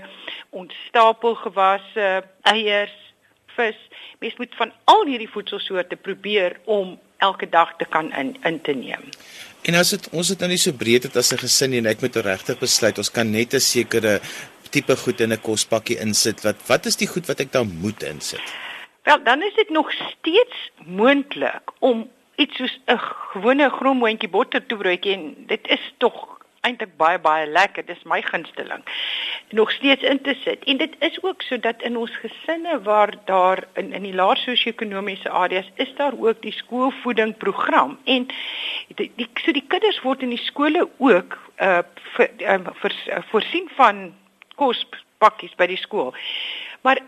ons 0.50 0.74
stapelgewasse, 0.88 2.08
eiers, 2.52 2.96
vis. 3.58 3.78
Mens 4.22 4.38
moet 4.42 4.56
van 4.60 4.74
al 4.92 5.06
hierdie 5.10 5.30
voedselsoorte 5.32 5.96
probeer 5.96 6.58
om 6.66 6.98
elke 7.24 7.50
dag 7.50 7.74
te 7.78 7.86
kan 7.90 8.12
in 8.14 8.36
in 8.46 8.60
te 8.62 8.76
neem. 8.78 9.10
En 9.68 9.76
as 9.80 9.94
dit 9.96 10.10
ons 10.14 10.30
het 10.30 10.44
nou 10.44 10.50
nie 10.52 10.62
so 10.62 10.74
breed 10.74 11.08
het 11.08 11.16
as 11.18 11.34
'n 11.34 11.42
gesin 11.46 11.70
nie, 11.70 11.82
net 11.82 12.02
met 12.02 12.16
regtig 12.16 12.60
besluit, 12.60 12.98
ons 12.98 13.12
kan 13.12 13.32
net 13.32 13.54
'n 13.54 13.60
sekere 13.60 14.20
tipe 14.70 14.96
goed 14.98 15.20
in 15.22 15.34
'n 15.34 15.42
kospakkie 15.42 16.00
insit 16.00 16.42
wat 16.44 16.68
wat 16.68 16.86
is 16.86 16.96
die 16.96 17.08
goed 17.08 17.28
wat 17.28 17.40
ek 17.40 17.52
dan 17.52 17.68
moet 17.82 18.04
insit? 18.04 18.54
Wel, 19.04 19.24
dan 19.24 19.42
is 19.42 19.54
dit 19.56 19.70
nog 19.70 19.92
steeds 19.92 20.72
moontlik 20.86 21.72
om 21.80 22.10
iets 22.36 22.56
soos 22.56 22.80
'n 22.86 23.00
gewone 23.32 23.70
groomboontjie 23.70 24.30
botter 24.30 24.66
toebroodjie 24.66 25.14
en 25.14 25.36
dit 25.48 25.68
is 25.68 25.94
tog 25.98 26.38
eintlik 26.68 26.98
baie 26.98 27.20
baie 27.20 27.48
lekker. 27.48 27.86
Dis 27.86 28.04
my 28.04 28.22
gunsteling. 28.22 28.84
Nog 29.50 29.72
steeds 29.72 30.04
in 30.04 30.22
te 30.22 30.36
sit. 30.44 30.64
En 30.64 30.78
dit 30.78 30.96
is 31.00 31.24
ook 31.24 31.42
sodat 31.42 31.82
in 31.82 31.98
ons 31.98 32.18
gesinne 32.24 32.82
waar 32.82 33.14
daar 33.26 33.64
in 33.74 33.94
in 33.94 34.04
die 34.04 34.14
laer 34.14 34.38
sosio-ekonomiese 34.38 35.30
areas 35.30 35.72
is 35.76 35.94
daar 35.96 36.14
ook 36.20 36.42
die 36.42 36.52
skoolvoeding 36.52 37.38
program. 37.38 37.98
En 38.04 38.28
die, 38.96 39.12
die 39.16 39.30
so 39.44 39.52
die 39.52 39.68
kinders 39.68 40.02
word 40.02 40.22
in 40.22 40.36
die 40.36 40.44
skole 40.44 40.90
ook 40.98 41.38
uh 41.58 41.82
vir, 42.16 42.30
uh, 42.38 42.60
vir, 42.82 42.96
uh, 43.08 43.22
voorsien 43.32 43.70
van 43.76 44.14
kospakkies 44.58 45.56
by 45.58 45.70
die 45.70 45.80
skool. 45.82 46.14
Maar 46.86 47.02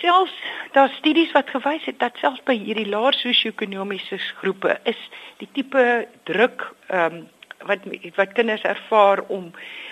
selfs 0.00 0.34
daar 0.72 0.90
studies 0.98 1.32
wat 1.32 1.50
gewys 1.50 1.84
het 1.84 1.98
dat 2.02 2.18
selfs 2.20 2.42
by 2.48 2.56
hierdie 2.58 2.88
laer 2.88 3.14
sosio-ekonomiese 3.14 4.18
groepe 4.40 4.78
is 4.84 5.00
die 5.42 5.48
tipe 5.52 6.06
druk 6.28 6.70
ehm 6.88 7.22
um, 7.22 7.24
wat 7.66 7.86
wat 8.16 8.32
kinders 8.36 8.62
ervaar 8.62 9.22
om 9.32 9.48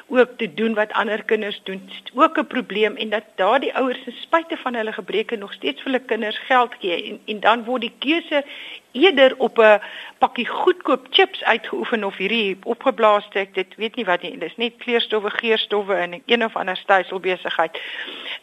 ook 0.08 0.28
te 0.36 0.54
doen 0.54 0.74
wat 0.74 0.92
ander 0.92 1.24
kinders 1.24 1.60
doen. 1.64 1.82
Dit 1.86 2.00
is 2.04 2.10
ook 2.14 2.38
'n 2.38 2.46
probleem 2.46 2.96
en 2.96 3.08
dat 3.08 3.24
daardie 3.34 3.74
ouers 3.74 4.02
se 4.02 4.10
spite 4.10 4.56
van 4.56 4.74
hulle 4.74 4.92
gebreke 4.92 5.36
nog 5.36 5.52
steeds 5.52 5.82
vir 5.82 5.92
hulle 5.92 6.04
kinders 6.04 6.38
geld 6.38 6.74
gee 6.78 7.04
en 7.04 7.20
en 7.24 7.40
dan 7.40 7.64
word 7.64 7.80
die 7.80 7.92
keuse 7.98 8.44
eerder 8.92 9.34
op 9.38 9.58
'n 9.58 9.80
pakkie 10.18 10.46
goedkoop 10.46 11.06
chips 11.10 11.44
uitgeoefen 11.44 12.04
of 12.04 12.16
hierdie 12.16 12.56
opgeblaaste 12.62 13.38
ek 13.38 13.54
dit 13.54 13.74
weet 13.76 13.96
nie 13.96 14.04
wat 14.04 14.22
nie 14.22 14.38
dis 14.38 14.56
net 14.56 14.76
kleurstowwe 14.76 15.30
geurstowwe 15.30 15.96
in 15.96 16.22
een 16.26 16.44
of 16.44 16.56
ander 16.56 16.76
styselbesigheid. 16.76 17.80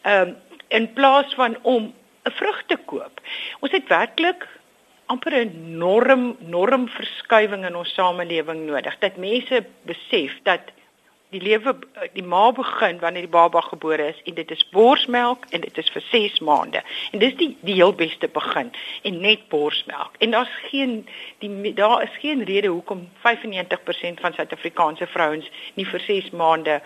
Ehm 0.01 0.27
um, 0.27 0.35
in 0.67 0.93
plaas 0.93 1.33
van 1.33 1.57
om 1.61 1.93
'n 2.23 2.31
vrug 2.31 2.63
te 2.65 2.77
koop. 2.85 3.21
Ons 3.59 3.71
het 3.71 3.87
werklik 3.87 4.47
amper 5.05 5.33
'n 5.45 5.77
norm 5.77 6.35
normverskuiwing 6.39 7.65
in 7.65 7.75
ons 7.75 7.93
samelewing 7.93 8.65
nodig 8.65 8.97
dat 8.99 9.15
mense 9.15 9.65
besef 9.81 10.39
dat 10.43 10.61
die 11.31 11.41
lewe 11.41 11.75
die 12.13 12.23
ma 12.23 12.51
begin 12.51 12.99
wanneer 12.99 13.25
die 13.25 13.31
baba 13.31 13.61
gebore 13.63 14.09
is 14.11 14.19
en 14.27 14.35
dit 14.35 14.51
is 14.51 14.63
borsmelk 14.75 15.45
en 15.55 15.63
dit 15.63 15.77
is 15.77 15.91
vir 15.95 16.03
6 16.11 16.39
maande. 16.47 16.81
En 17.11 17.23
dis 17.23 17.35
die 17.39 17.51
die 17.61 17.77
heel 17.79 17.93
beste 17.95 18.27
begin 18.27 18.71
en 19.07 19.21
net 19.23 19.47
borsmelk. 19.53 20.17
En 20.19 20.35
daar's 20.35 20.57
geen 20.69 21.05
die 21.39 21.73
daar 21.73 22.03
is 22.03 22.17
geen 22.19 22.43
rede 22.43 22.67
hoekom 22.67 23.07
95% 23.27 24.25
van 24.25 24.33
Suid-Afrikaanse 24.33 25.07
vrouens 25.07 25.47
nie 25.79 25.87
vir 25.87 26.03
6 26.07 26.29
maande 26.31 26.81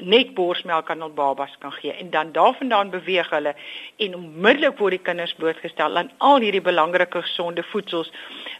net 0.00 0.34
borsmelk 0.34 0.90
aan 0.90 1.04
hul 1.04 1.12
babas 1.16 1.56
kan 1.58 1.72
gee. 1.72 1.92
En 1.92 2.10
dan 2.10 2.32
daarvandaan 2.32 2.90
beweeg 2.90 3.30
hulle 3.30 3.54
en 3.96 4.14
onmiddellik 4.16 4.78
word 4.78 4.98
die 4.98 5.04
kinders 5.08 5.34
blootgestel 5.34 5.96
aan 5.96 6.10
al 6.18 6.40
hierdie 6.40 6.64
belangrike 6.64 7.22
gesonde 7.22 7.62
voedsels 7.72 8.12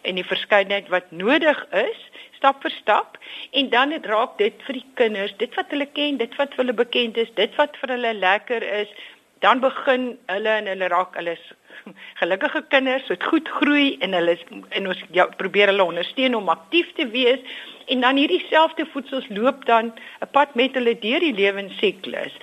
en 0.03 0.19
die 0.21 0.27
verskeidenheid 0.27 0.89
wat 0.95 1.11
nodig 1.11 1.65
is 1.71 2.05
stap 2.37 2.63
vir 2.63 2.75
stap 2.77 3.19
en 3.61 3.71
dan 3.71 3.95
het 3.95 4.07
raak 4.07 4.39
dit 4.39 4.63
vir 4.67 4.81
die 4.81 4.87
kinders 5.01 5.35
dit 5.39 5.59
wat 5.59 5.75
hulle 5.75 5.89
ken 5.99 6.21
dit 6.23 6.39
wat 6.41 6.55
hulle 6.61 6.77
bekend 6.85 7.19
is 7.25 7.35
dit 7.41 7.59
wat 7.61 7.77
vir 7.83 7.97
hulle 7.97 8.15
lekker 8.21 8.67
is 8.83 8.95
dan 9.43 9.61
begin 9.61 10.13
hulle 10.31 10.55
en 10.61 10.71
hulle 10.71 10.89
raak 10.89 11.19
hulle 11.19 11.37
gelukkige 12.21 12.63
kinders 12.75 13.09
wat 13.11 13.29
goed 13.31 13.49
groei 13.59 13.97
en 14.07 14.15
hulle 14.19 14.37
en 14.79 14.89
ons 14.95 15.05
ja, 15.19 15.27
probeer 15.43 15.73
hulle 15.73 15.87
ondersteun 15.91 16.39
om 16.39 16.51
aktief 16.53 16.93
te 16.99 17.09
wees 17.15 17.43
en 17.93 18.01
dan 18.01 18.17
hierdie 18.17 18.43
selfde 18.49 18.87
voedsels 18.93 19.27
loop 19.29 19.65
dan 19.67 19.93
'n 20.23 20.31
pad 20.31 20.55
met 20.55 20.75
hulle 20.79 20.95
deur 20.99 21.21
die 21.21 21.35
lewensiklus. 21.35 22.35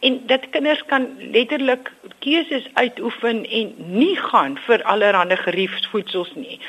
En 0.00 0.26
dat 0.26 0.48
kinders 0.50 0.82
kan 0.86 1.06
letterlik 1.18 1.92
keuses 2.18 2.68
uitoefen 2.74 3.44
en 3.44 3.74
nie 3.76 4.16
gaan 4.16 4.58
vir 4.66 4.82
allerlei 4.82 5.36
geriefsvoedsels 5.36 6.32
nie. 6.34 6.60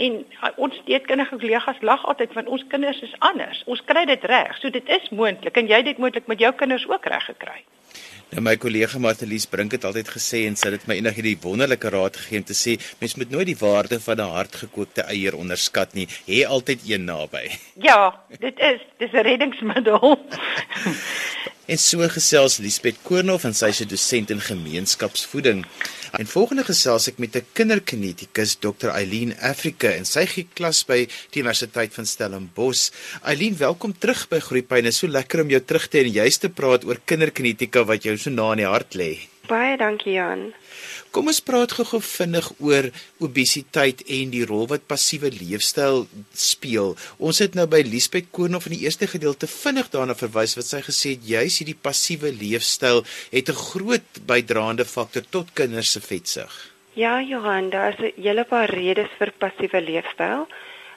En 0.00 0.20
uh, 0.24 0.52
ons 0.56 0.76
steedkundige 0.82 1.36
kollegas 1.42 1.82
lag 1.84 2.06
altyd 2.12 2.32
want 2.38 2.48
ons 2.48 2.64
kinders 2.72 3.02
is 3.04 3.16
anders. 3.18 3.62
Ons 3.66 3.82
kry 3.84 4.06
dit 4.08 4.24
reg. 4.32 4.56
So 4.60 4.72
dit 4.72 4.88
is 4.88 5.10
moontlik 5.10 5.60
en 5.60 5.68
jy 5.68 5.82
het 5.82 5.90
dit 5.92 6.00
moontlik 6.00 6.30
met 6.30 6.40
jou 6.40 6.52
kinders 6.62 6.86
ook 6.88 7.10
reg 7.12 7.28
gekry. 7.32 7.60
Nou 8.30 8.44
my 8.46 8.52
kollega 8.62 9.00
Martelies 9.02 9.48
Brink 9.50 9.72
het 9.74 9.84
altyd 9.88 10.12
gesê 10.14 10.44
en 10.46 10.54
sy 10.58 10.70
het 10.70 10.84
my 10.86 10.94
eendag 11.00 11.16
hierdie 11.18 11.38
wonderlike 11.42 11.90
raad 11.90 12.18
gegee 12.20 12.38
om 12.38 12.44
te 12.46 12.54
sê 12.54 12.76
mens 13.00 13.16
moet 13.18 13.32
nooit 13.34 13.48
die 13.50 13.58
waarde 13.58 13.98
van 14.04 14.22
'n 14.22 14.34
hardgekookte 14.36 15.02
eier 15.02 15.34
onderskat 15.34 15.94
nie. 15.98 16.06
Hê 16.28 16.46
altyd 16.46 16.86
een 16.86 17.04
naby. 17.04 17.50
Ja, 17.74 18.22
dit 18.38 18.58
is 18.58 18.80
dis 18.98 19.12
'n 19.12 19.26
reddingsmiddel. 19.26 20.18
En 21.70 21.78
so 21.78 22.02
gesels 22.10 22.56
Liesbeth 22.58 22.96
Koornhof 23.06 23.44
en 23.46 23.54
sy 23.54 23.68
is 23.70 23.80
'n 23.84 23.90
dosent 23.92 24.30
in 24.34 24.40
gemeenskapsvoeding. 24.42 25.60
En 26.18 26.26
volgende 26.26 26.64
gesels 26.64 27.06
ek 27.06 27.18
met 27.22 27.36
'n 27.36 27.46
kinderkinetikus 27.54 28.56
Dr. 28.58 28.90
Eileen 28.90 29.38
Africa 29.38 29.88
en 29.94 30.04
sy 30.04 30.26
gee 30.26 30.48
klas 30.52 30.82
by 30.84 31.06
die 31.30 31.42
Universiteit 31.42 31.94
van 31.94 32.06
Stellenbosch. 32.06 32.90
Eileen, 33.22 33.56
welkom 33.56 33.94
terug 33.98 34.28
by 34.28 34.40
Groepyne. 34.40 34.90
So 34.90 35.06
lekker 35.06 35.42
om 35.42 35.50
jou 35.50 35.64
terug 35.64 35.88
te 35.88 35.98
hê 35.98 36.04
en 36.06 36.12
juist 36.12 36.40
te 36.40 36.48
praat 36.48 36.84
oor 36.84 36.98
kinderkinetika 37.04 37.84
wat 37.84 38.02
jou 38.02 38.16
so 38.18 38.30
na 38.30 38.50
in 38.50 38.58
die 38.58 38.66
hart 38.66 38.94
lê. 38.94 39.29
Baie 39.48 39.76
dankie 39.76 40.12
Jan. 40.12 40.52
Kom 41.10 41.26
ons 41.26 41.40
praat 41.42 41.72
gou-gou 41.74 41.98
vinnig 42.04 42.48
oor 42.62 42.86
obesiteit 43.24 44.02
en 44.06 44.30
die 44.30 44.44
rol 44.46 44.68
wat 44.70 44.84
passiewe 44.90 45.30
leefstyl 45.34 46.04
speel. 46.38 46.92
Ons 47.18 47.40
het 47.42 47.56
nou 47.58 47.66
by 47.70 47.80
Liesbeth 47.82 48.28
Koornof 48.30 48.68
in 48.68 48.76
die 48.76 48.84
eerste 48.84 49.08
gedeelte 49.10 49.48
vinnig 49.50 49.90
daarna 49.90 50.14
verwys 50.14 50.54
wat 50.58 50.68
sy 50.68 50.82
gesê 50.86 51.16
het 51.16 51.26
juis 51.26 51.56
hierdie 51.58 51.78
passiewe 51.88 52.30
leefstyl 52.30 53.02
het 53.32 53.50
'n 53.50 53.62
groot 53.70 54.22
bydraende 54.26 54.84
faktor 54.84 55.24
tot 55.30 55.50
kinders 55.54 55.92
se 55.92 56.00
vetsug. 56.00 56.52
Ja, 56.94 57.20
Johan, 57.20 57.70
daar 57.70 57.92
is 57.92 58.14
'n 58.14 58.22
hele 58.22 58.44
paar 58.44 58.70
redes 58.70 59.10
vir 59.18 59.32
passiewe 59.38 59.80
leefstyl. 59.80 60.46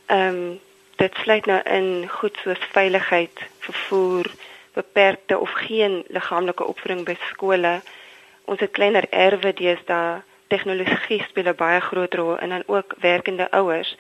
Ehm 0.08 0.28
um, 0.28 0.60
dit 0.98 1.14
sluit 1.24 1.46
nou 1.46 1.62
in 1.66 2.10
goed 2.10 2.38
soos 2.44 2.62
veiligheid, 2.72 3.40
vervoer, 3.60 4.32
beperkte 4.74 5.38
of 5.38 5.52
geen 5.52 6.04
liggaamlike 6.08 6.64
opvoeding 6.64 7.06
by 7.06 7.18
skole 7.30 7.82
ons 8.46 8.60
het 8.60 8.72
kleiner 8.72 9.10
erwe 9.10 9.54
deesdae 9.54 10.22
tegnologie 10.48 11.22
speel 11.30 11.50
'n 11.52 11.56
baie 11.56 11.82
groot 11.82 12.14
rol 12.14 12.38
en 12.38 12.50
dan 12.50 12.64
ook 12.66 12.96
werkende 13.00 13.52
ouers. 13.52 13.96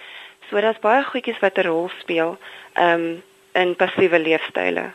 So 0.49 0.61
daar's 0.61 0.79
baie 0.79 1.03
goedjies 1.03 1.39
wat 1.39 1.57
'n 1.57 1.67
rol 1.67 1.89
speel 1.99 2.37
um 2.79 3.23
in 3.53 3.75
passiewe 3.75 4.19
leefstyle. 4.19 4.91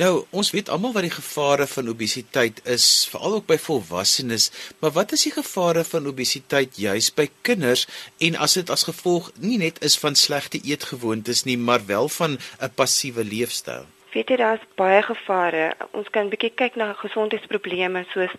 Nou, 0.00 0.24
ons 0.30 0.50
weet 0.50 0.68
almal 0.72 0.94
wat 0.96 1.04
die 1.04 1.12
gevare 1.12 1.66
van 1.66 1.88
obesiteit 1.88 2.60
is, 2.64 2.84
veral 3.10 3.34
ook 3.34 3.46
by 3.46 3.58
volwassenes, 3.60 4.50
maar 4.78 4.94
wat 4.96 5.12
is 5.12 5.26
die 5.26 5.32
gevare 5.34 5.84
van 5.84 6.06
obesiteit 6.06 6.78
juis 6.80 7.10
by 7.14 7.28
kinders 7.42 7.84
en 8.18 8.38
as 8.40 8.56
dit 8.56 8.70
as 8.70 8.86
gevolg 8.88 9.28
nie 9.44 9.58
net 9.60 9.82
is 9.84 9.98
van 10.00 10.16
slegte 10.16 10.60
eetgewoontes 10.64 11.44
nie, 11.44 11.58
maar 11.58 11.84
wel 11.86 12.08
van 12.08 12.38
'n 12.60 12.72
passiewe 12.74 13.24
leefstyl? 13.24 13.84
Weet 14.10 14.28
jy 14.28 14.36
daar's 14.36 14.62
baie 14.74 15.02
gevare. 15.06 15.70
Ons 15.94 16.10
kan 16.10 16.24
'n 16.26 16.32
bietjie 16.32 16.50
kyk 16.60 16.74
na 16.74 16.92
gesondheidsprobleme 16.98 18.04
soos 18.12 18.32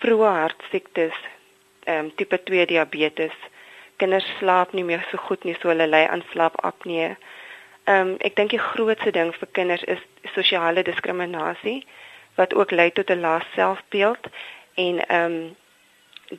vroeë 0.00 0.32
hartsiektes, 0.40 1.16
ehm 1.86 2.04
um, 2.04 2.14
tipe 2.14 2.38
2 2.50 2.66
diabetes. 2.66 3.36
Kinders 3.96 4.28
slaap 4.38 4.72
nie 4.72 4.84
meer 4.84 5.06
so 5.10 5.16
goed 5.16 5.44
nie, 5.44 5.56
so 5.60 5.68
hulle 5.68 5.86
ly 5.86 6.04
aan 6.04 6.24
slaapapnee. 6.32 7.16
Ehm 7.84 8.00
um, 8.00 8.16
ek 8.20 8.36
dink 8.36 8.50
die 8.50 8.66
grootste 8.68 9.10
ding 9.10 9.32
vir 9.40 9.48
kinders 9.52 9.84
is 9.94 10.02
sosiale 10.34 10.82
diskriminasie 10.82 11.86
wat 12.36 12.54
ook 12.54 12.70
lei 12.70 12.90
tot 12.90 13.10
'n 13.10 13.20
lae 13.20 13.40
selfbeeld 13.54 14.28
en 14.74 15.06
ehm 15.08 15.32
um, 15.32 15.56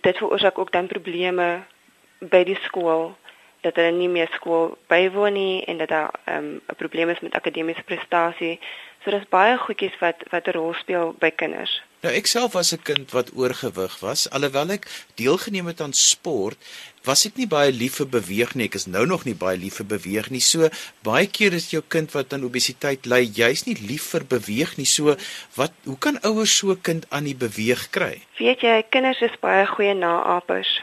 dit 0.01 0.17
veroorsaak 0.17 0.57
ook 0.57 0.71
dan 0.71 0.87
probleme 0.87 1.63
by 2.19 2.43
die 2.43 2.59
skool 2.61 3.15
dat 3.65 3.79
hulle 3.79 3.93
nie 3.97 4.11
meer 4.11 4.29
skool 4.37 4.77
bywoon 4.91 5.33
nie 5.33 5.63
en 5.65 5.81
dat 5.81 5.89
daar 5.89 6.11
ehm, 6.25 6.45
'n 6.45 6.61
um, 6.69 6.77
probleem 6.77 7.09
is 7.09 7.19
met 7.25 7.33
akademiese 7.33 7.83
prestasie. 7.83 8.59
So 9.03 9.11
daar's 9.11 9.29
baie 9.29 9.57
goedjies 9.57 9.97
wat 9.99 10.23
wat 10.31 10.47
'n 10.47 10.57
rol 10.57 10.73
speel 10.73 11.15
by 11.19 11.29
kinders. 11.29 11.81
Nou 12.01 12.13
ek 12.13 12.27
self 12.27 12.53
was 12.53 12.73
'n 12.73 12.81
kind 12.81 13.11
wat 13.11 13.31
oorgewig 13.33 13.99
was, 13.99 14.29
alhoewel 14.29 14.69
ek 14.69 14.85
deelgeneem 15.15 15.65
het 15.65 15.81
aan 15.81 15.93
sport, 15.93 16.57
was 17.03 17.25
ek 17.25 17.35
nie 17.35 17.47
baie 17.47 17.71
lief 17.71 17.95
vir 17.95 18.07
beweeg 18.07 18.55
nie. 18.55 18.65
Ek 18.65 18.75
is 18.75 18.85
nou 18.85 19.05
nog 19.05 19.25
nie 19.25 19.35
baie 19.35 19.57
lief 19.57 19.75
vir 19.75 19.85
beweeg 19.85 20.29
nie. 20.29 20.39
So 20.39 20.69
baie 21.01 21.27
keer 21.27 21.53
is 21.53 21.69
jou 21.69 21.83
kind 21.87 22.11
wat 22.11 22.33
aan 22.33 22.43
obesiteit 22.43 23.05
ly, 23.05 23.21
jy's 23.25 23.65
nie 23.65 23.77
lief 23.89 24.05
vir 24.13 24.25
beweeg 24.25 24.77
nie. 24.77 24.85
So 24.85 25.15
wat 25.55 25.71
hoe 25.85 25.97
kan 25.97 26.19
ouers 26.21 26.57
so 26.57 26.71
'n 26.71 26.81
kind 26.81 27.05
aan 27.09 27.23
die 27.23 27.35
beweeg 27.35 27.89
kry? 27.89 28.21
Weet 28.37 28.61
jy, 28.61 28.83
kinders 28.89 29.21
is 29.21 29.39
baie 29.41 29.65
goeie 29.65 29.93
naapers. 29.93 30.81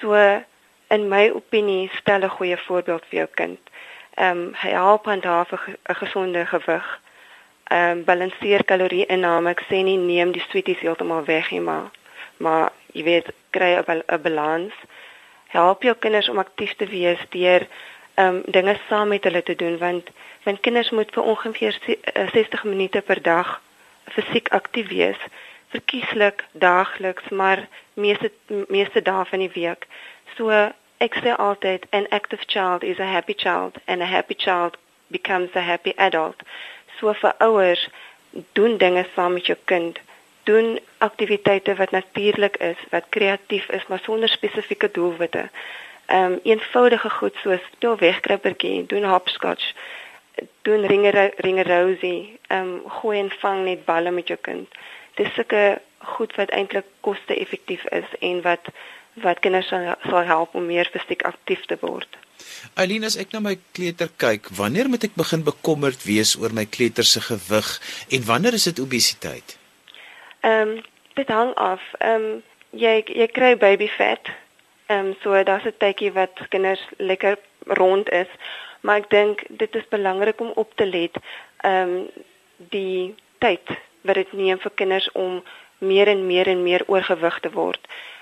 So 0.00 0.14
in 0.88 1.08
my 1.08 1.30
opinie 1.30 1.90
stel 1.94 2.22
'n 2.24 2.36
goeie 2.36 2.56
voorbeeld 2.56 3.04
vir 3.08 3.18
jou 3.18 3.28
kind. 3.34 3.60
Ehm 4.14 4.38
um, 4.38 4.54
hy 4.54 4.70
help 4.70 5.08
aan 5.08 5.20
daar 5.20 5.46
vir 5.46 5.60
'n 5.86 5.94
gesonde 5.94 6.46
gewig. 6.46 7.00
Ehm 7.64 7.90
um, 7.90 8.04
balanseer 8.04 8.64
kalorieinname. 8.64 9.50
Ek 9.50 9.62
sê 9.70 9.82
nie 9.82 9.98
neem 9.98 10.32
die 10.32 10.44
sweeties 10.48 10.80
heeltemal 10.80 11.24
weg 11.24 11.50
nie, 11.50 11.60
maar 11.60 11.90
maar 12.36 12.72
jy 12.92 13.02
weet 13.02 13.26
kry 13.50 13.76
'n 13.76 14.22
balans. 14.22 14.74
Help 15.46 15.82
jou 15.82 15.94
kinders 15.94 16.28
om 16.28 16.38
aktief 16.38 16.74
te 16.76 16.86
wees 16.86 17.20
deur 17.28 17.66
ehm 18.18 18.34
um, 18.34 18.42
dinge 18.46 18.76
saam 18.88 19.08
met 19.08 19.24
hulle 19.24 19.42
te 19.42 19.54
doen 19.56 19.78
want 19.78 20.08
want 20.42 20.60
kinders 20.60 20.90
moet 20.90 21.10
vir 21.14 21.22
ongeveer 21.22 21.78
60 22.32 22.64
eh, 22.64 22.64
minute 22.64 23.00
per 23.00 23.22
dag 23.22 23.60
fisiek 24.14 24.48
aktief 24.48 24.88
wees 24.88 25.20
verkieslik 25.68 26.44
daagliks 26.52 27.28
maar 27.28 27.68
meeste 27.94 28.32
meeste 28.68 29.02
dae 29.02 29.24
van 29.24 29.44
die 29.44 29.52
week 29.54 29.86
So 30.36 30.50
ek 30.98 31.14
sê 31.22 31.34
altyd 31.38 31.86
an 31.92 32.06
active 32.10 32.46
child 32.46 32.82
is 32.82 32.98
a 32.98 33.06
happy 33.06 33.34
child 33.34 33.78
and 33.86 34.02
a 34.02 34.06
happy 34.06 34.34
child 34.34 34.76
becomes 35.10 35.50
a 35.54 35.60
happy 35.60 35.94
adult. 35.96 36.42
So 36.98 37.12
vir 37.14 37.34
ouers 37.40 37.88
doen 38.52 38.76
dinge 38.78 39.06
saam 39.14 39.32
met 39.32 39.46
jou 39.46 39.58
kind. 39.64 39.98
Doen 40.44 40.78
aktiwiteite 40.98 41.74
wat 41.74 41.90
natuurlik 41.90 42.56
is, 42.56 42.76
wat 42.90 43.08
kreatief 43.08 43.68
is, 43.68 43.86
maar 43.86 44.00
sonder 44.02 44.28
spesifieke 44.28 44.90
doelwitte. 44.90 45.48
Ehm 46.06 46.32
um, 46.32 46.40
eenvoudige 46.42 47.10
goed 47.10 47.34
soos 47.42 47.64
speel 47.72 47.96
wegkruipertjie, 47.98 48.86
doen 48.86 49.04
hopscotch, 49.04 49.72
doen 50.62 50.86
ringe 50.86 51.32
ringe 51.36 51.62
rosie, 51.62 52.38
ehm 52.46 52.60
um, 52.60 52.90
gooi 53.00 53.18
en 53.18 53.30
vang 53.30 53.64
net 53.64 53.84
balle 53.84 54.10
met 54.10 54.26
jou 54.26 54.38
kind. 54.40 54.68
Dis 55.14 55.34
sulke 55.34 55.80
goed 55.98 56.34
wat 56.34 56.50
eintlik 56.50 56.86
koste-effektief 57.00 57.84
is 57.84 58.08
en 58.20 58.42
wat 58.42 58.70
wat 59.22 59.40
kinders 59.44 59.68
sal, 59.68 59.94
sal 60.08 60.24
help 60.24 60.54
om 60.54 60.66
meer 60.66 60.90
fisiek 60.92 61.22
aktief 61.22 61.64
te 61.66 61.76
word. 61.80 62.18
Eileen, 62.78 63.04
as 63.04 63.16
ek 63.18 63.32
na 63.34 63.40
my 63.42 63.56
kleuter 63.76 64.10
kyk, 64.16 64.50
wanneer 64.58 64.88
moet 64.90 65.08
ek 65.08 65.16
begin 65.18 65.42
bekommerd 65.46 66.04
wees 66.06 66.36
oor 66.38 66.54
my 66.54 66.64
kleuter 66.66 67.06
se 67.06 67.20
gewig 67.24 67.72
en 68.14 68.28
wanneer 68.28 68.58
is 68.58 68.68
dit 68.70 68.82
obesiteit? 68.84 69.58
Ehm 70.40 70.76
um, 70.76 70.78
dit 71.18 71.28
hang 71.28 71.54
af. 71.58 71.82
Ehm 71.98 72.28
um, 72.28 72.42
jy 72.70 73.02
jy 73.06 73.26
kry 73.34 73.56
baby 73.58 73.88
vet. 73.96 74.30
Ehm 74.86 75.10
um, 75.10 75.16
so 75.22 75.42
daar's 75.42 75.66
'n 75.66 75.74
tydjie 75.78 76.12
wat 76.12 76.34
kinders 76.48 76.84
lekker 76.96 77.38
rond 77.66 78.10
is, 78.10 78.30
maar 78.80 78.98
ek 79.02 79.10
dink 79.10 79.44
dit 79.48 79.74
is 79.74 79.88
belangrik 79.90 80.40
om 80.40 80.52
op 80.54 80.74
te 80.74 80.86
let 80.86 81.16
ehm 81.62 81.96
um, 81.96 82.10
die 82.70 83.14
tyd 83.38 83.66
wat 84.00 84.14
dit 84.14 84.32
neem 84.32 84.58
vir 84.58 84.72
kinders 84.74 85.12
om 85.12 85.42
meer 85.78 86.08
en 86.08 86.26
meer 86.26 86.46
en 86.46 86.62
meer 86.62 86.84
oorgewig 86.86 87.40
te 87.40 87.50
word. 87.50 87.80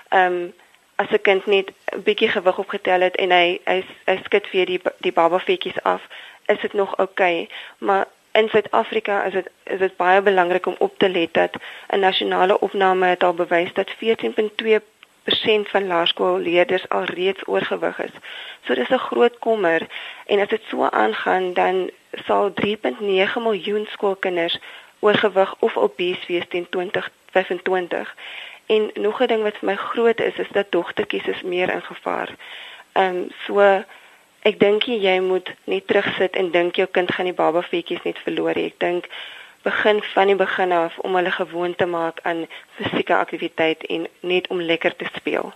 Ehm 0.09 0.33
um, 0.33 0.53
as 1.01 1.09
'n 1.11 1.21
kind 1.21 1.45
net 1.45 1.67
'n 1.95 2.03
bietjie 2.03 2.29
gewig 2.29 2.57
opgetel 2.57 3.01
het 3.01 3.15
en 3.15 3.31
hy 3.31 3.59
hy 3.65 3.79
hy 4.05 4.17
skud 4.23 4.47
vir 4.51 4.65
die 4.65 4.81
die 5.05 5.15
baba 5.19 5.39
vetjies 5.39 5.81
af, 5.83 6.01
is 6.45 6.59
dit 6.59 6.73
nog 6.73 6.97
oukei, 6.97 7.41
okay, 7.41 7.49
maar 7.77 8.05
in 8.31 8.49
Suid-Afrika 8.49 9.23
is 9.23 9.33
dit 9.33 9.49
is 9.63 9.79
dit 9.79 9.95
baie 9.97 10.21
belangrik 10.21 10.65
om 10.65 10.75
op 10.77 10.97
te 10.97 11.09
let 11.09 11.33
dat 11.33 11.53
'n 11.89 11.99
nasionale 11.99 12.59
opname 12.59 13.05
het 13.05 13.23
al 13.23 13.33
bewys 13.33 13.73
dat 13.73 13.89
14.2% 13.97 15.69
van 15.69 15.87
laerskoolleerders 15.87 16.89
al 16.89 17.03
reeds 17.03 17.47
oorgewig 17.47 17.99
is. 17.99 18.15
So 18.65 18.73
dis 18.73 18.89
'n 18.89 19.07
groot 19.09 19.39
kommer. 19.39 19.81
En 20.25 20.39
as 20.39 20.47
dit 20.47 20.61
so 20.69 20.83
aangaan 20.89 21.53
dan 21.53 21.89
sal 22.11 22.53
3.9 22.53 23.41
miljoen 23.41 23.87
skoolkinders 23.89 24.59
oorgewig 24.99 25.55
of 25.59 25.77
obese 25.77 26.25
wees 26.27 26.47
teen 26.49 26.69
2025 26.69 28.15
En 28.67 28.91
nog 28.93 29.21
'n 29.21 29.27
ding 29.27 29.43
wat 29.43 29.57
vir 29.59 29.69
my 29.69 29.75
groot 29.75 30.19
is, 30.19 30.35
is 30.35 30.51
dat 30.51 30.71
dogtertjies 30.71 31.27
is 31.27 31.41
meer 31.41 31.69
in 31.73 31.81
gevaar. 31.81 32.29
Ehm 32.91 33.15
um, 33.15 33.29
so 33.45 33.83
ek 34.41 34.59
dink 34.59 34.83
jy 34.83 35.19
moet 35.19 35.49
net 35.63 35.87
terugsit 35.87 36.35
en 36.35 36.51
dink 36.51 36.75
jou 36.75 36.87
kind 36.91 37.11
gaan 37.11 37.25
die 37.25 37.33
baba 37.33 37.61
vetjies 37.61 38.03
net 38.03 38.19
verloor. 38.23 38.55
Ek 38.55 38.79
dink 38.79 39.07
begin 39.63 40.03
van 40.13 40.27
die 40.27 40.35
begin 40.35 40.71
af 40.71 40.97
om 40.99 41.15
hulle 41.15 41.31
gewoon 41.31 41.75
te 41.75 41.85
maak 41.85 42.19
aan 42.23 42.47
fisieke 42.75 43.15
aktiwiteit 43.15 43.85
en 43.85 44.07
net 44.19 44.47
om 44.47 44.61
lekker 44.61 44.95
te 44.95 45.05
speel. 45.15 45.53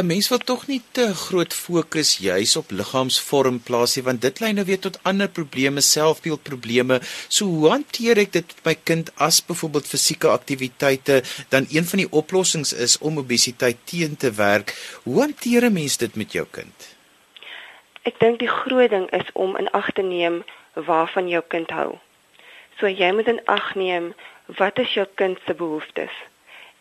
'n 0.00 0.06
Mens 0.06 0.28
wil 0.28 0.38
tog 0.38 0.66
nie 0.66 0.80
te 0.96 1.14
groot 1.14 1.54
fokus 1.54 2.18
juis 2.18 2.56
op 2.56 2.70
liggaamsvorm 2.70 3.58
plaas 3.60 3.96
nie 3.96 4.04
want 4.04 4.22
dit 4.22 4.40
lei 4.40 4.52
nou 4.52 4.64
weer 4.64 4.78
tot 4.78 4.98
ander 5.02 5.28
probleme, 5.28 5.80
selfbeeldprobleme. 5.80 7.00
So 7.28 7.44
hoe 7.44 7.68
hanteer 7.68 8.18
ek 8.22 8.32
dit 8.32 8.46
met 8.54 8.64
my 8.64 8.74
kind 8.90 9.10
as 9.16 9.40
byvoorbeeld 9.44 9.90
fisieke 9.90 10.28
aktiwiteite 10.28 11.22
dan 11.48 11.66
een 11.68 11.84
van 11.84 11.98
die 11.98 12.12
oplossings 12.20 12.72
is 12.72 12.98
om 12.98 13.18
obesiteit 13.18 13.76
teen 13.84 14.16
te 14.16 14.30
werk? 14.32 14.72
Hoe 15.04 15.20
hanteer 15.20 15.68
'n 15.68 15.72
mens 15.72 15.96
dit 15.96 16.16
met 16.16 16.32
jou 16.32 16.46
kind? 16.50 16.96
Ek 18.02 18.16
dink 18.20 18.38
die 18.38 18.48
groot 18.48 18.90
ding 18.90 19.10
is 19.10 19.28
om 19.32 19.56
in 19.56 19.70
ag 19.70 19.92
te 19.92 20.02
neem 20.02 20.44
waarvan 20.74 21.28
jou 21.28 21.42
kind 21.48 21.70
hou. 21.70 21.98
So 22.78 22.88
jy 22.88 23.12
moet 23.12 23.28
in 23.28 23.44
ag 23.44 23.74
neem 23.74 24.14
wat 24.46 24.78
is 24.78 24.94
jou 24.94 25.06
kind 25.14 25.38
se 25.46 25.54
behoeftes? 25.54 26.14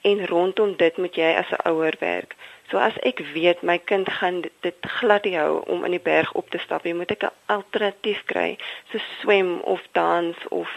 En 0.02 0.26
rondom 0.28 0.76
dit 0.78 0.98
moet 0.98 1.16
jy 1.16 1.36
as 1.36 1.52
'n 1.52 1.68
ouer 1.68 1.96
werk. 2.00 2.36
So 2.70 2.78
as 2.78 2.94
ek 3.02 3.22
weet 3.34 3.64
my 3.66 3.78
kind 3.78 4.10
gaan 4.20 4.44
dit 4.62 4.90
glad 5.00 5.26
nie 5.26 5.38
hou 5.38 5.62
om 5.74 5.86
in 5.88 5.96
die 5.98 6.06
berg 6.06 6.32
op 6.38 6.50
te 6.54 6.62
stap 6.62 6.84
nie, 6.86 6.94
moet 6.94 7.12
ek 7.12 7.24
'n 7.26 7.34
alternatief 7.46 8.22
kry, 8.26 8.58
so 8.92 9.02
swem 9.22 9.60
of 9.62 9.82
dans 9.92 10.38
of 10.50 10.70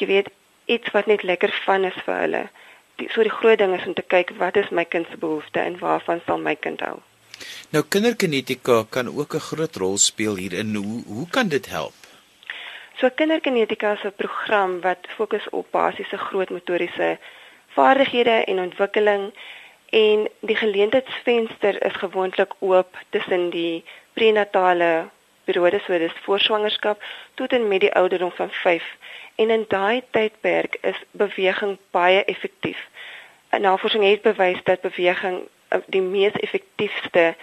jy 0.00 0.06
weet 0.06 0.28
iets 0.64 0.90
wat 0.96 1.06
net 1.06 1.22
lekker 1.22 1.52
van 1.66 1.84
is 1.84 1.98
vir 2.06 2.16
hulle. 2.24 2.42
Die 2.96 3.08
so 3.12 3.22
die 3.22 3.36
groot 3.40 3.58
ding 3.58 3.74
is 3.76 3.86
om 3.86 3.94
te 3.94 4.02
kyk 4.02 4.32
wat 4.38 4.56
is 4.56 4.70
my 4.70 4.84
kind 4.84 5.06
se 5.10 5.16
behoeftes 5.16 5.64
en 5.64 5.78
waarvan 5.78 6.20
sal 6.26 6.38
my 6.38 6.54
kind 6.54 6.80
hou. 6.80 6.98
Nou 7.72 7.84
kinderkinetika 7.84 8.84
kan 8.90 9.08
ook 9.08 9.34
'n 9.34 9.46
groot 9.50 9.76
rol 9.76 9.98
speel 9.98 10.36
hierin. 10.36 10.74
Hoe 10.74 11.02
hoe 11.06 11.28
kan 11.30 11.48
dit 11.48 11.66
help? 11.66 11.94
So 12.98 13.08
kinderkinetika 13.08 13.92
is 13.92 14.04
'n 14.04 14.16
program 14.16 14.80
wat 14.80 15.06
fokus 15.16 15.48
op 15.50 15.66
basiese 15.70 16.18
grootmotoriese 16.18 17.18
vaardighede 17.76 18.44
en 18.44 18.58
ontwikkeling 18.58 19.32
en 19.90 20.28
die 20.40 20.56
geleentheidsvenster 20.56 21.84
is 21.84 21.96
gewoonlik 22.02 22.52
oop 22.58 22.96
tussen 23.10 23.50
die 23.50 23.84
prenatale 24.12 25.08
periode 25.44 25.80
so 25.84 25.98
dis 25.98 26.22
voor 26.22 26.40
swangerskap 26.40 27.02
tot 27.34 27.52
en 27.52 27.68
met 27.68 27.80
die 27.80 27.94
ouderdom 27.94 28.30
van 28.30 28.50
5 28.50 28.84
en 29.34 29.50
in 29.50 29.64
daai 29.68 30.02
tydperk 30.10 30.76
is 30.80 30.98
beweging 31.10 31.78
baie 31.90 32.24
effektief. 32.24 32.78
Navorsing 33.50 34.04
het 34.04 34.22
bewys 34.22 34.60
dat 34.64 34.80
beweging 34.80 35.40
eh, 35.68 35.78
die 35.86 36.02
mees 36.02 36.36
effektiefste 36.44 37.34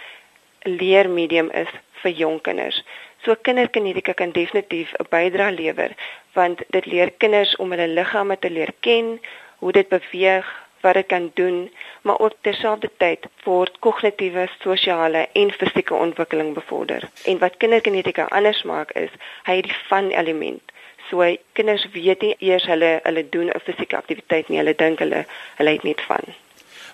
leermedium 0.62 1.50
is 1.50 1.72
vir 2.02 2.10
jong 2.10 2.40
kinders. 2.40 2.82
So 3.24 3.34
kinderkinetika 3.34 4.12
kan 4.12 4.32
definitief 4.32 4.92
'n 4.98 5.10
bydrae 5.10 5.52
lewer 5.52 5.92
want 6.32 6.62
dit 6.68 6.86
leer 6.86 7.10
kinders 7.10 7.56
om 7.56 7.70
hulle 7.70 7.88
liggame 7.88 8.38
te 8.38 8.50
leer 8.50 8.72
ken, 8.80 9.20
hoe 9.58 9.72
dit 9.72 9.88
beweeg, 9.88 10.67
wat 10.80 10.94
dit 10.94 11.06
kan 11.06 11.30
doen, 11.34 11.70
maar 12.02 12.18
ook 12.18 12.32
terselfdertyd 12.40 13.26
word 13.44 13.78
kognitiewe, 13.78 14.48
sosiale 14.60 15.28
en 15.32 15.52
fisieke 15.52 15.94
ontwikkeling 15.94 16.54
bevorder. 16.54 17.08
En 17.24 17.38
wat 17.38 17.56
kinderkinetika 17.56 18.24
anders 18.24 18.62
maak 18.62 18.90
is, 18.90 19.10
hy 19.44 19.56
het 19.56 19.64
die 19.64 19.78
van 19.88 20.10
element. 20.10 20.62
So 21.10 21.36
kinders 21.52 21.88
weet 21.92 22.20
nie 22.20 22.34
eers 22.38 22.66
hulle 22.66 23.00
hulle 23.02 23.28
doen 23.28 23.48
'n 23.48 23.64
fisieke 23.64 23.96
aktiwiteit 23.96 24.48
nie, 24.48 24.58
hulle 24.58 24.74
dink 24.74 24.98
hulle 24.98 25.24
hulle 25.56 25.70
het 25.70 25.82
net 25.82 26.00
van. 26.00 26.24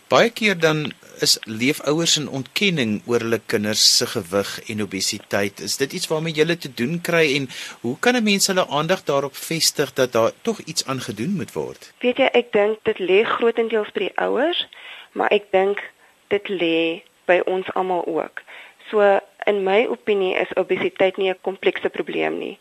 Baie 0.09 0.29
keer 0.31 0.59
dan 0.59 0.93
is 1.25 1.39
leefouers 1.45 2.17
in 2.21 2.27
ontkenning 2.29 2.99
oor 3.09 3.23
hulle 3.25 3.39
kinders 3.47 3.85
se 3.97 4.07
gewig 4.07 4.51
en 4.69 4.83
obesiteit. 4.85 5.61
Is 5.65 5.77
dit 5.81 5.93
iets 5.97 6.11
waarmee 6.11 6.35
jy 6.37 6.57
te 6.61 6.69
doen 6.75 7.01
kry 7.01 7.25
en 7.37 7.49
hoe 7.81 7.97
kan 7.99 8.17
'n 8.17 8.23
mens 8.23 8.47
hulle 8.47 8.67
aandag 8.69 9.05
daarop 9.05 9.37
vestig 9.37 9.93
dat 9.93 10.13
daar 10.13 10.33
tog 10.43 10.61
iets 10.61 10.87
aan 10.87 11.01
gedoen 11.01 11.37
moet 11.37 11.53
word? 11.53 11.93
Weet 11.99 12.17
jy, 12.17 12.29
ek 12.33 12.53
dink 12.53 12.79
dit 12.83 12.99
lê 12.99 13.25
grootendeels 13.25 13.93
by 13.93 14.01
die 14.01 14.17
ouers, 14.17 14.69
maar 15.13 15.31
ek 15.33 15.51
dink 15.51 15.81
dit 16.29 16.49
lê 16.49 17.03
by 17.25 17.41
ons 17.47 17.73
almal 17.75 18.05
ook. 18.07 18.43
So 18.91 19.21
in 19.47 19.63
my 19.63 19.87
opinie 19.87 20.37
is 20.37 20.53
obesiteit 20.57 21.17
nie 21.17 21.31
'n 21.31 21.41
komplekse 21.41 21.89
probleem 21.89 22.39
nie. 22.39 22.59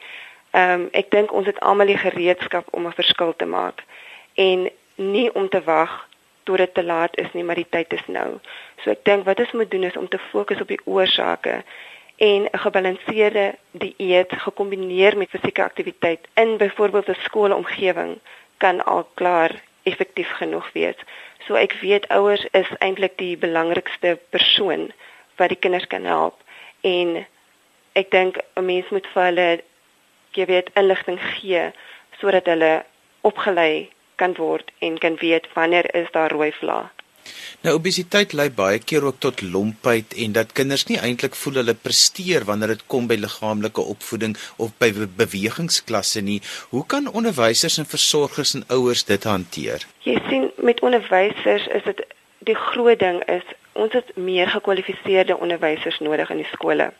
Ehm 0.51 0.82
um, 0.82 0.89
ek 0.91 1.12
dink 1.12 1.34
ons 1.34 1.45
het 1.45 1.60
almal 1.60 1.88
die 1.88 1.97
gereedskap 1.97 2.67
om 2.71 2.88
'n 2.88 2.93
verskil 2.93 3.34
te 3.36 3.45
maak 3.45 3.84
en 4.34 4.69
nie 4.95 5.34
om 5.36 5.49
te 5.49 5.63
wag 5.63 6.08
tot 6.43 6.58
dit 6.58 6.73
te 6.73 6.84
laat 6.84 7.17
is 7.17 7.32
nie, 7.34 7.43
maar 7.43 7.56
die 7.56 7.69
tyd 7.69 7.93
is 7.93 8.06
nou. 8.08 8.39
So 8.84 8.91
ek 8.91 9.03
dink 9.06 9.25
wat 9.25 9.39
ons 9.39 9.51
moet 9.51 9.71
doen 9.71 9.84
is 9.84 9.97
om 9.97 10.08
te 10.08 10.19
fokus 10.32 10.62
op 10.62 10.67
die 10.67 10.82
oorsake 10.86 11.63
en 12.17 12.47
'n 12.51 12.63
gebalanseerde 12.65 13.56
dieet 13.71 14.32
gekombineer 14.45 15.17
met 15.17 15.29
fisieke 15.29 15.63
aktiwiteit 15.63 16.27
in 16.34 16.58
byvoorbeeld 16.58 17.10
'n 17.10 17.23
skoolomgewing 17.23 18.19
kan 18.58 18.86
al 18.86 19.08
klaar 19.13 19.51
effektief 19.84 20.32
genoeg 20.32 20.71
wees. 20.71 20.95
So 21.47 21.56
ek 21.56 21.73
weet 21.82 22.08
ouers 22.08 22.45
is 22.51 22.69
eintlik 22.79 23.17
die 23.17 23.38
belangrikste 23.38 24.19
persoon 24.29 24.91
wat 25.36 25.49
die 25.49 25.60
kinders 25.60 25.88
kan 25.88 26.06
help 26.06 26.39
en 26.82 27.25
ek 27.93 28.12
dink 28.12 28.38
'n 28.56 28.65
mens 28.65 28.89
moet 28.89 29.08
vir 29.13 29.23
hulle 29.23 29.63
gee 30.32 30.45
weet 30.45 30.69
inligting 30.73 31.19
gee 31.19 31.71
sodat 32.19 32.45
hulle 32.45 32.86
opgelei 33.21 33.89
kan 34.23 34.36
word 34.39 34.71
en 34.79 34.99
kan 35.05 35.15
weet 35.19 35.47
wanneer 35.53 35.95
is 36.01 36.12
daar 36.15 36.31
rooi 36.31 36.51
vlae. 36.59 36.89
Nou 37.63 37.75
obesiteit 37.77 38.33
lei 38.36 38.49
baie 38.51 38.79
keer 38.89 39.05
ook 39.07 39.19
tot 39.23 39.41
lompheid 39.41 40.15
en 40.25 40.33
dat 40.38 40.51
kinders 40.57 40.83
nie 40.89 40.97
eintlik 41.07 41.38
voel 41.39 41.62
hulle 41.62 41.75
presteer 41.88 42.43
wanneer 42.49 42.73
dit 42.73 42.83
kom 42.93 43.07
by 43.12 43.15
liggaamlike 43.19 43.86
opvoeding 43.93 44.36
of 44.65 44.73
by 44.83 44.89
bewegingsklasse 45.21 46.23
nie. 46.29 46.41
Hoe 46.73 46.83
kan 46.93 47.07
onderwysers 47.07 47.79
en 47.79 47.88
versorgers 47.95 48.53
en 48.59 48.67
ouers 48.77 49.05
dit 49.07 49.27
hanteer? 49.31 49.88
Jy 50.07 50.17
sien 50.29 50.49
met 50.69 50.83
onderwysers 50.83 51.69
is 51.79 51.88
dit 51.88 52.03
die 52.51 52.59
groot 52.59 52.99
ding 52.99 53.21
is 53.31 53.55
ons 53.79 53.95
het 53.95 54.12
meer 54.19 54.51
gekwalifiseerde 54.51 55.39
onderwysers 55.39 55.99
nodig 56.03 56.29
in 56.36 56.43
die 56.43 56.51
skole. 56.51 56.91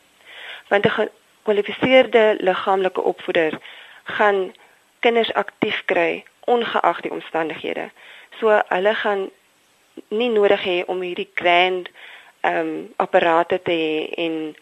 Want 0.72 0.86
'n 0.88 0.96
gekwalifiseerde 1.00 2.38
liggaamlike 2.40 3.02
opvoeder 3.02 3.60
gaan 4.04 4.54
kinders 5.00 5.34
aktief 5.34 5.84
kry 5.86 6.24
ongeag 6.46 7.02
die 7.02 7.12
omstandighede. 7.12 7.90
So 8.40 8.62
hulle 8.68 8.96
gaan 8.96 9.30
nie 10.10 10.30
nodig 10.30 10.64
hê 10.64 10.78
om 10.86 11.02
hierdie 11.02 11.30
grand 11.36 11.90
ehm 12.42 12.68
um, 12.68 12.94
apparate 12.98 13.62
te 13.64 13.72
hê 13.72 14.26
en 14.26 14.56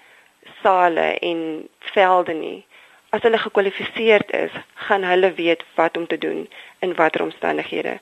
sale 0.61 1.17
en 1.19 1.69
velde 1.93 2.33
nie. 2.33 2.65
As 3.09 3.23
hulle 3.25 3.37
gekwalifiseerd 3.37 4.29
is, 4.31 4.51
gaan 4.87 5.03
hulle 5.03 5.33
weet 5.33 5.63
wat 5.75 5.97
om 5.97 6.07
te 6.07 6.17
doen 6.17 6.45
in 6.79 6.93
watter 6.95 7.23
omstandighede. 7.25 7.99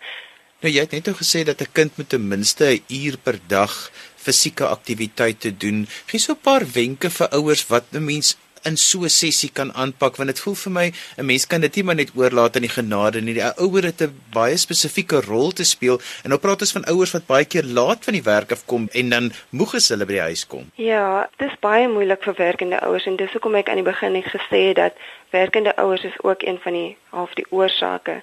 Nou 0.59 0.71
jy 0.73 0.83
het 0.83 0.91
net 0.91 1.07
nou 1.07 1.15
gesê 1.15 1.45
dat 1.47 1.61
'n 1.61 1.71
kind 1.71 1.97
moet 1.97 2.09
ten 2.09 2.27
minste 2.27 2.65
'n 2.65 2.83
uur 2.87 3.17
per 3.17 3.37
dag 3.47 3.73
fisieke 4.15 4.65
aktiwiteite 4.67 5.57
doen. 5.57 5.87
Gee 6.05 6.19
so 6.19 6.33
'n 6.33 6.41
paar 6.41 6.65
wenke 6.73 7.09
vir 7.09 7.27
ouers 7.29 7.67
wat 7.67 7.85
'n 7.91 8.05
mens 8.05 8.37
in 8.63 8.77
so 8.77 9.03
'n 9.03 9.09
sessie 9.09 9.49
kan 9.51 9.73
aanpak 9.73 10.15
want 10.17 10.29
dit 10.29 10.39
voel 10.39 10.55
vir 10.55 10.71
my 10.71 10.91
'n 11.17 11.25
mens 11.25 11.47
kan 11.47 11.61
dit 11.61 11.75
nie 11.75 11.83
maar 11.83 11.95
net 11.95 12.11
oorlaat 12.15 12.55
aan 12.55 12.67
die 12.67 12.77
genade 12.79 13.21
nie. 13.21 13.33
Die 13.33 13.43
ouer 13.43 13.83
het 13.83 14.01
'n 14.01 14.13
baie 14.31 14.57
spesifieke 14.57 15.21
rol 15.21 15.51
te 15.51 15.63
speel 15.63 15.99
en 16.23 16.29
nou 16.29 16.39
praat 16.39 16.61
ons 16.61 16.71
van 16.71 16.85
ouers 16.85 17.11
wat 17.11 17.25
baie 17.25 17.45
keer 17.45 17.63
laat 17.63 18.03
van 18.03 18.13
die 18.13 18.23
werk 18.23 18.51
af 18.51 18.65
kom 18.65 18.89
en 18.91 19.09
dan 19.09 19.31
moeg 19.49 19.73
is 19.73 19.89
hulle 19.89 20.05
by 20.05 20.13
die 20.13 20.27
huis 20.29 20.47
kom. 20.47 20.71
Ja, 20.75 21.29
dit 21.37 21.49
is 21.49 21.59
baie 21.59 21.87
moeilik 21.87 22.23
vir 22.23 22.33
werkende 22.37 22.79
ouers 22.81 23.05
en 23.05 23.15
dis 23.15 23.31
hoekom 23.31 23.55
ek 23.55 23.69
aan 23.69 23.81
die 23.83 23.91
begin 23.91 24.11
net 24.11 24.25
gesê 24.25 24.67
het 24.67 24.75
dat 24.75 24.93
werkende 25.29 25.75
ouers 25.75 26.03
is 26.03 26.23
ook 26.23 26.41
een 26.41 26.59
van 26.61 26.73
die 26.73 26.97
half 27.09 27.33
die 27.33 27.45
oorsake. 27.49 28.21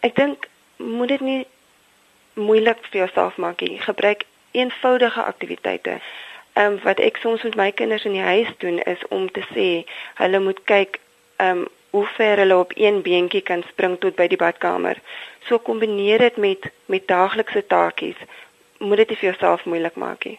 Ek 0.00 0.14
dink 0.16 0.46
moet 0.76 1.08
dit 1.08 1.20
nie 1.20 1.46
moeilik 2.34 2.78
vir 2.90 2.98
jouself 2.98 3.36
maak 3.36 3.60
nie. 3.60 3.80
Gebruik 3.80 4.24
eenvoudige 4.52 5.22
aktiwiteite. 5.22 6.00
Ehm 6.56 6.72
um, 6.72 6.78
wat 6.82 7.00
ek 7.04 7.16
soms 7.20 7.42
met 7.44 7.56
my 7.60 7.70
kinders 7.72 8.04
in 8.08 8.14
die 8.16 8.28
huis 8.32 8.52
doen 8.64 8.78
is 8.92 9.02
om 9.08 9.26
te 9.30 9.42
sê 9.52 9.66
hulle 10.22 10.40
moet 10.40 10.62
kyk 10.64 11.00
ehm 11.36 11.58
um, 11.58 11.66
hoe 11.96 12.06
ver 12.16 12.40
hulle 12.42 12.56
op 12.56 12.72
een 12.74 13.02
beentjie 13.02 13.40
kan 13.40 13.62
spring 13.68 13.98
tot 14.00 14.16
by 14.16 14.26
die 14.28 14.40
badkamer. 14.40 14.98
So 15.48 15.58
kombineer 15.58 16.18
dit 16.18 16.36
met 16.36 16.70
met 16.92 17.06
daaglikse 17.08 17.66
taakies. 17.66 18.18
Moet 18.78 18.96
dit 18.96 19.08
nie 19.08 19.20
vir 19.20 19.28
jouself 19.30 19.64
moeilik 19.64 19.96
maak 19.96 20.24
nie. 20.24 20.38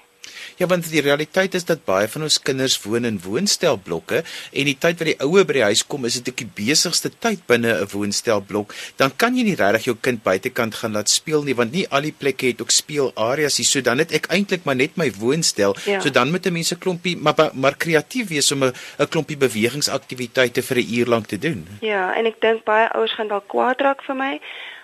Ja, 0.57 0.67
want 0.67 0.89
die 0.89 1.01
realiteit 1.01 1.53
is 1.53 1.65
dat 1.65 1.85
baie 1.85 2.07
van 2.07 2.23
ons 2.27 2.41
kinders 2.41 2.77
woon 2.83 3.05
in 3.05 3.19
woonstelblokke 3.23 4.23
en 4.51 4.65
die 4.65 4.77
tyd 4.77 4.97
wat 4.99 5.07
die 5.07 5.19
ouer 5.25 5.45
by 5.45 5.53
die 5.53 5.63
huis 5.63 5.85
kom, 5.85 6.05
is 6.05 6.19
dit 6.19 6.29
ook 6.29 6.37
die 6.37 6.65
besigste 6.65 7.09
tyd 7.09 7.45
binne 7.47 7.73
'n 7.81 7.87
woonstelblok. 7.91 8.73
Dan 8.97 9.11
kan 9.15 9.35
jy 9.35 9.43
nie 9.43 9.55
regtig 9.55 9.85
jou 9.85 9.97
kind 10.01 10.23
buitekant 10.23 10.75
gaan 10.75 10.93
laat 10.93 11.09
speel 11.09 11.43
nie, 11.43 11.55
want 11.55 11.71
nie 11.71 11.87
al 11.89 12.01
die 12.01 12.15
plekke 12.17 12.47
het 12.47 12.61
ook 12.61 12.71
speelareas 12.71 13.57
nie. 13.57 13.65
So 13.65 13.81
dan 13.81 13.97
het 13.97 14.11
ek 14.11 14.27
eintlik 14.29 14.63
maar 14.63 14.75
net 14.75 14.97
my 14.97 15.11
woonstel. 15.11 15.75
Ja. 15.85 16.01
So 16.01 16.09
dan 16.09 16.31
moet 16.31 16.45
'n 16.45 16.53
mens 16.53 16.71
'n 16.71 16.79
klompie 16.79 17.17
maar 17.17 17.35
maar 17.53 17.75
kreatief 17.75 18.27
wees 18.27 18.51
om 18.51 18.63
'n 18.63 18.73
'n 18.99 19.07
klompie 19.07 19.37
bewegingsaktiwiteite 19.37 20.61
vir 20.61 20.77
'n 20.77 20.93
uur 20.93 21.07
lank 21.07 21.25
te 21.27 21.37
doen. 21.37 21.67
Ja, 21.81 22.15
en 22.15 22.25
ek 22.25 22.41
dink 22.41 22.63
baie 22.63 22.89
ouers 22.93 23.13
gaan 23.13 23.27
dalk 23.27 23.47
kwaad 23.47 23.81
raak 23.81 24.03
vir 24.03 24.15
my, 24.15 24.39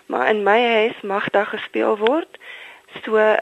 maar 0.05 0.29
in 0.29 0.43
my 0.43 0.59
huis 0.61 1.01
mag 1.01 1.29
daar 1.29 1.45
gespeel 1.45 1.97
word. 1.97 2.37
So 3.05 3.37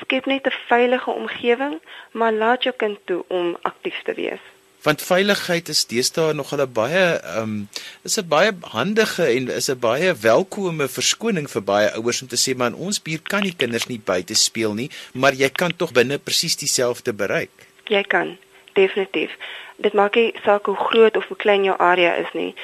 skep 0.00 0.26
net 0.26 0.46
'n 0.46 0.54
veilige 0.66 1.10
omgewing, 1.10 1.80
maar 2.12 2.32
laat 2.32 2.62
jou 2.62 2.74
kind 2.76 2.98
toe 3.04 3.24
om 3.28 3.56
aktief 3.62 4.02
te 4.02 4.14
wees. 4.14 4.40
Want 4.82 5.02
veiligheid 5.02 5.68
is 5.68 5.86
deesdae 5.86 6.32
nog 6.32 6.52
'n 6.56 6.72
baie 6.72 7.20
ehm 7.20 7.42
um, 7.42 7.68
is 8.02 8.16
'n 8.16 8.28
baie 8.28 8.52
handige 8.60 9.24
en 9.24 9.48
is 9.48 9.68
'n 9.68 9.78
baie 9.78 10.14
welkome 10.14 10.88
verskoning 10.88 11.50
vir 11.50 11.62
baie 11.62 11.92
ouers 11.92 12.22
om 12.22 12.28
te 12.28 12.40
sê 12.44 12.56
maar 12.56 12.70
in 12.72 12.74
ons 12.86 13.02
buurt 13.02 13.28
kan 13.28 13.42
die 13.42 13.56
kinders 13.56 13.86
nie 13.86 14.00
buite 14.04 14.34
speel 14.34 14.74
nie, 14.74 14.90
maar 15.12 15.32
jy 15.32 15.48
kan 15.48 15.76
tog 15.76 15.92
binne 15.92 16.18
presies 16.18 16.56
dieselfde 16.56 17.12
bereik. 17.12 17.50
Jy 17.84 18.02
kan, 18.02 18.38
definitief. 18.72 19.30
Dit 19.76 19.92
maak 19.92 20.14
nie 20.14 20.34
saak 20.44 20.66
hoe 20.66 20.76
groot 20.76 21.16
of 21.16 21.26
hoe 21.26 21.36
klein 21.36 21.64
jou 21.64 21.78
area 21.78 22.14
is 22.14 22.32
nie. 22.32 22.54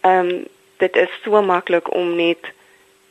Ehm 0.00 0.28
um, 0.28 0.46
dit 0.76 0.96
is 0.96 1.08
so 1.24 1.42
maklik 1.42 1.94
om 1.94 2.16
net 2.16 2.38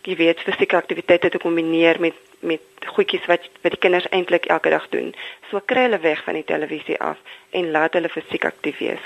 jy 0.02 0.16
weet 0.16 0.40
fisieke 0.40 0.76
aktiwiteite 0.76 1.30
te 1.30 1.38
kombineer 1.38 2.00
met 2.00 2.14
met 2.40 2.62
goedjies 2.86 3.26
wat 3.28 3.46
wat 3.62 3.72
die 3.76 3.80
kinders 3.80 4.08
eintlik 4.10 4.46
elke 4.46 4.70
dag 4.70 4.88
doen. 4.90 5.14
So 5.50 5.62
kry 5.66 5.88
hulle 5.88 6.00
weg 6.00 6.24
van 6.24 6.38
die 6.40 6.46
televisie 6.48 7.00
af 7.00 7.18
en 7.50 7.72
laat 7.72 7.94
hulle 7.98 8.10
fisiek 8.10 8.46
aktief 8.46 8.78
wees. 8.78 9.04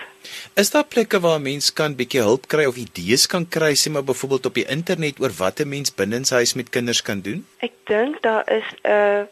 Is 0.59 0.71
daar 0.71 0.85
plekke 0.85 1.19
waar 1.19 1.41
mense 1.41 1.73
kan 1.73 1.95
bietjie 1.95 2.21
hulp 2.21 2.47
kry 2.47 2.65
of 2.65 2.77
idees 2.77 3.25
kan 3.27 3.47
kry, 3.47 3.73
sê 3.75 3.91
maar 3.91 4.03
byvoorbeeld 4.03 4.45
op 4.45 4.59
die 4.59 4.67
internet 4.67 5.19
oor 5.19 5.33
wat 5.37 5.59
'n 5.59 5.69
mens 5.69 5.95
binne 5.95 6.15
in 6.15 6.25
sy 6.25 6.35
huis 6.43 6.53
met 6.53 6.69
kinders 6.69 7.01
kan 7.01 7.21
doen? 7.21 7.45
Ek 7.59 7.73
dink 7.85 8.21
daar 8.21 8.43
is 8.51 8.67
'n 8.83 8.89
uh, 8.89 9.23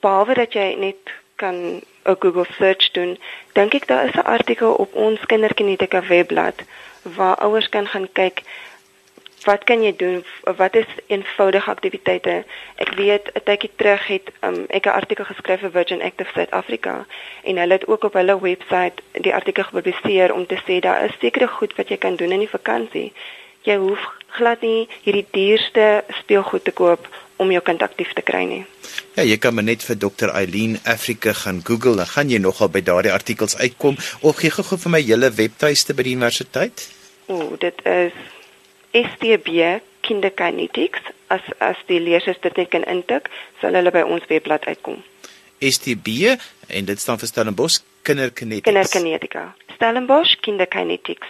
behalwe 0.00 0.34
dat 0.34 0.52
jy 0.52 0.74
net 0.74 1.00
kan 1.36 1.56
'n 2.04 2.16
Google 2.20 2.46
search 2.58 2.90
doen, 2.92 3.18
dink 3.52 3.74
ek 3.74 3.86
daar 3.86 4.04
is 4.08 4.14
'n 4.14 4.30
artikel 4.36 4.72
op 4.72 4.94
ons 4.94 5.20
kinderkinetika 5.26 6.06
webblad 6.06 6.54
waar 7.02 7.36
ouers 7.36 7.68
kan 7.68 7.86
gaan 7.86 8.08
kyk 8.12 8.42
wat 9.44 9.64
kan 9.64 9.82
jy 9.82 9.92
doen? 9.96 10.24
Wat 10.56 10.74
is 10.74 10.86
eenvoudige 11.06 11.70
aktiwiteite? 11.70 12.44
Ek 12.74 12.90
weet 12.96 13.30
'n 13.32 13.42
tydjie 13.44 13.70
terug 13.76 14.06
het 14.06 14.32
um, 14.40 14.64
ek 14.68 14.86
'n 14.86 14.98
artikel 15.00 15.24
geskryf 15.24 15.60
vir 15.60 15.70
Virgin 15.70 16.02
Active 16.02 16.30
South 16.34 16.50
Africa 16.50 17.06
en 17.42 17.56
hulle 17.56 17.72
het 17.72 17.86
ook 17.86 18.04
op 18.04 18.12
hulle 18.12 18.40
webwerf 18.40 18.92
die 19.12 19.34
artikel 19.34 19.64
gepubliseer 19.64 20.34
om 20.34 20.46
te 20.46 20.58
sê 20.66 20.80
daar 20.80 21.04
is 21.04 21.16
sekere 21.20 21.46
goed 21.46 21.76
wat 21.76 21.88
jy 21.88 21.96
kan 21.96 22.16
doen 22.16 22.32
in 22.32 22.44
die 22.44 22.56
vakansie. 22.58 23.12
Jy 23.62 23.76
hoef 23.76 24.00
glad 24.26 24.60
nie 24.60 24.88
hierdie 25.02 25.26
duurste 25.30 26.04
speelgoed 26.08 26.64
te 26.64 26.72
koop 26.72 27.08
om 27.36 27.50
jou 27.50 27.62
kind 27.64 27.82
aktief 27.82 28.12
te 28.12 28.22
kry 28.22 28.44
nie. 28.44 28.64
Ja, 29.16 29.22
jy 29.22 29.36
kan 29.40 29.54
maar 29.54 29.64
net 29.64 29.82
vir 29.82 29.98
Dr. 29.98 30.32
Eileen 30.36 30.78
Africa 30.84 31.32
gaan 31.32 31.60
Google, 31.64 31.96
dan 31.96 32.06
gaan 32.06 32.28
jy 32.28 32.38
nogal 32.38 32.68
by 32.68 32.82
daardie 32.84 33.12
artikels 33.12 33.56
uitkom 33.56 33.96
of 34.20 34.36
gee 34.36 34.50
gou 34.50 34.78
vir 34.78 34.90
my 34.90 35.00
hele 35.00 35.30
webtuiste 35.30 35.94
by 35.94 36.02
die 36.02 36.14
universiteit. 36.18 36.88
O, 37.26 37.56
dit 37.60 37.84
is 37.84 38.12
STB 38.92 39.80
Kinderkinetics 40.00 41.12
as 41.28 41.44
as 41.58 41.76
die 41.86 42.00
leerders 42.00 42.40
dit 42.42 42.56
net 42.56 42.70
kan 42.72 42.84
intik, 42.90 43.28
sal 43.60 43.76
hulle 43.78 43.92
by 43.94 44.02
ons 44.02 44.26
webblad 44.30 44.66
uitkom. 44.66 44.98
STB 45.60 46.34
en 46.68 46.88
dit 46.88 47.00
staan 47.00 47.20
vir 47.20 47.30
Stellenbosch 47.30 47.82
Kinderkinetics. 48.02 48.66
Kinderkinetika. 48.66 49.44
Stellenbosch 49.76 50.40
Kinderkinetics. 50.40 51.28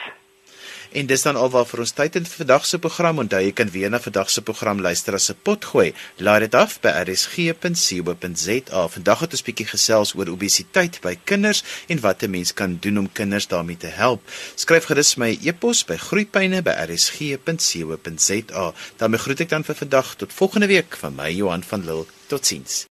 En 0.93 1.07
dis 1.07 1.23
dan 1.23 1.37
alwaar 1.39 1.67
vir 1.71 1.85
ons 1.85 1.93
tyd 1.95 2.17
in 2.19 2.25
vandag 2.27 2.65
se 2.67 2.79
program. 2.83 3.21
Onthou 3.23 3.39
jy 3.45 3.53
kan 3.55 3.71
weer 3.71 3.91
na 3.91 4.01
vandag 4.03 4.31
se 4.31 4.43
program 4.43 4.81
luister 4.83 5.15
as 5.15 5.31
'n 5.31 5.37
pot 5.43 5.65
gooi. 5.65 5.95
Laai 6.19 6.41
dit 6.41 6.55
af 6.55 6.81
by 6.81 6.89
rsg.co.za. 7.07 8.89
Vandag 8.89 9.21
het 9.21 9.33
ons 9.33 9.43
bietjie 9.43 9.67
gesels 9.67 10.15
oor 10.15 10.29
obesiteit 10.29 11.01
by 11.01 11.19
kinders 11.25 11.65
en 11.87 12.01
wat 12.01 12.23
'n 12.23 12.31
mens 12.31 12.55
kan 12.55 12.79
doen 12.81 12.99
om 12.99 13.13
kinders 13.13 13.47
daarmee 13.47 13.77
te 13.77 13.87
help. 13.87 14.23
Skryf 14.55 14.85
gerus 14.85 15.15
my 15.15 15.39
e-pos 15.43 15.85
by 15.85 15.97
groeipyne@rsg.co.za. 15.97 18.73
Dan 18.97 19.19
groet 19.19 19.41
ek 19.41 19.49
dan 19.49 19.65
vir 19.65 19.75
vandag 19.75 20.15
tot 20.15 20.33
volgende 20.33 20.67
week 20.67 20.97
van 20.97 21.15
my 21.15 21.31
Johan 21.31 21.63
van 21.63 21.85
Lille. 21.85 22.05
Totsiens. 22.27 22.87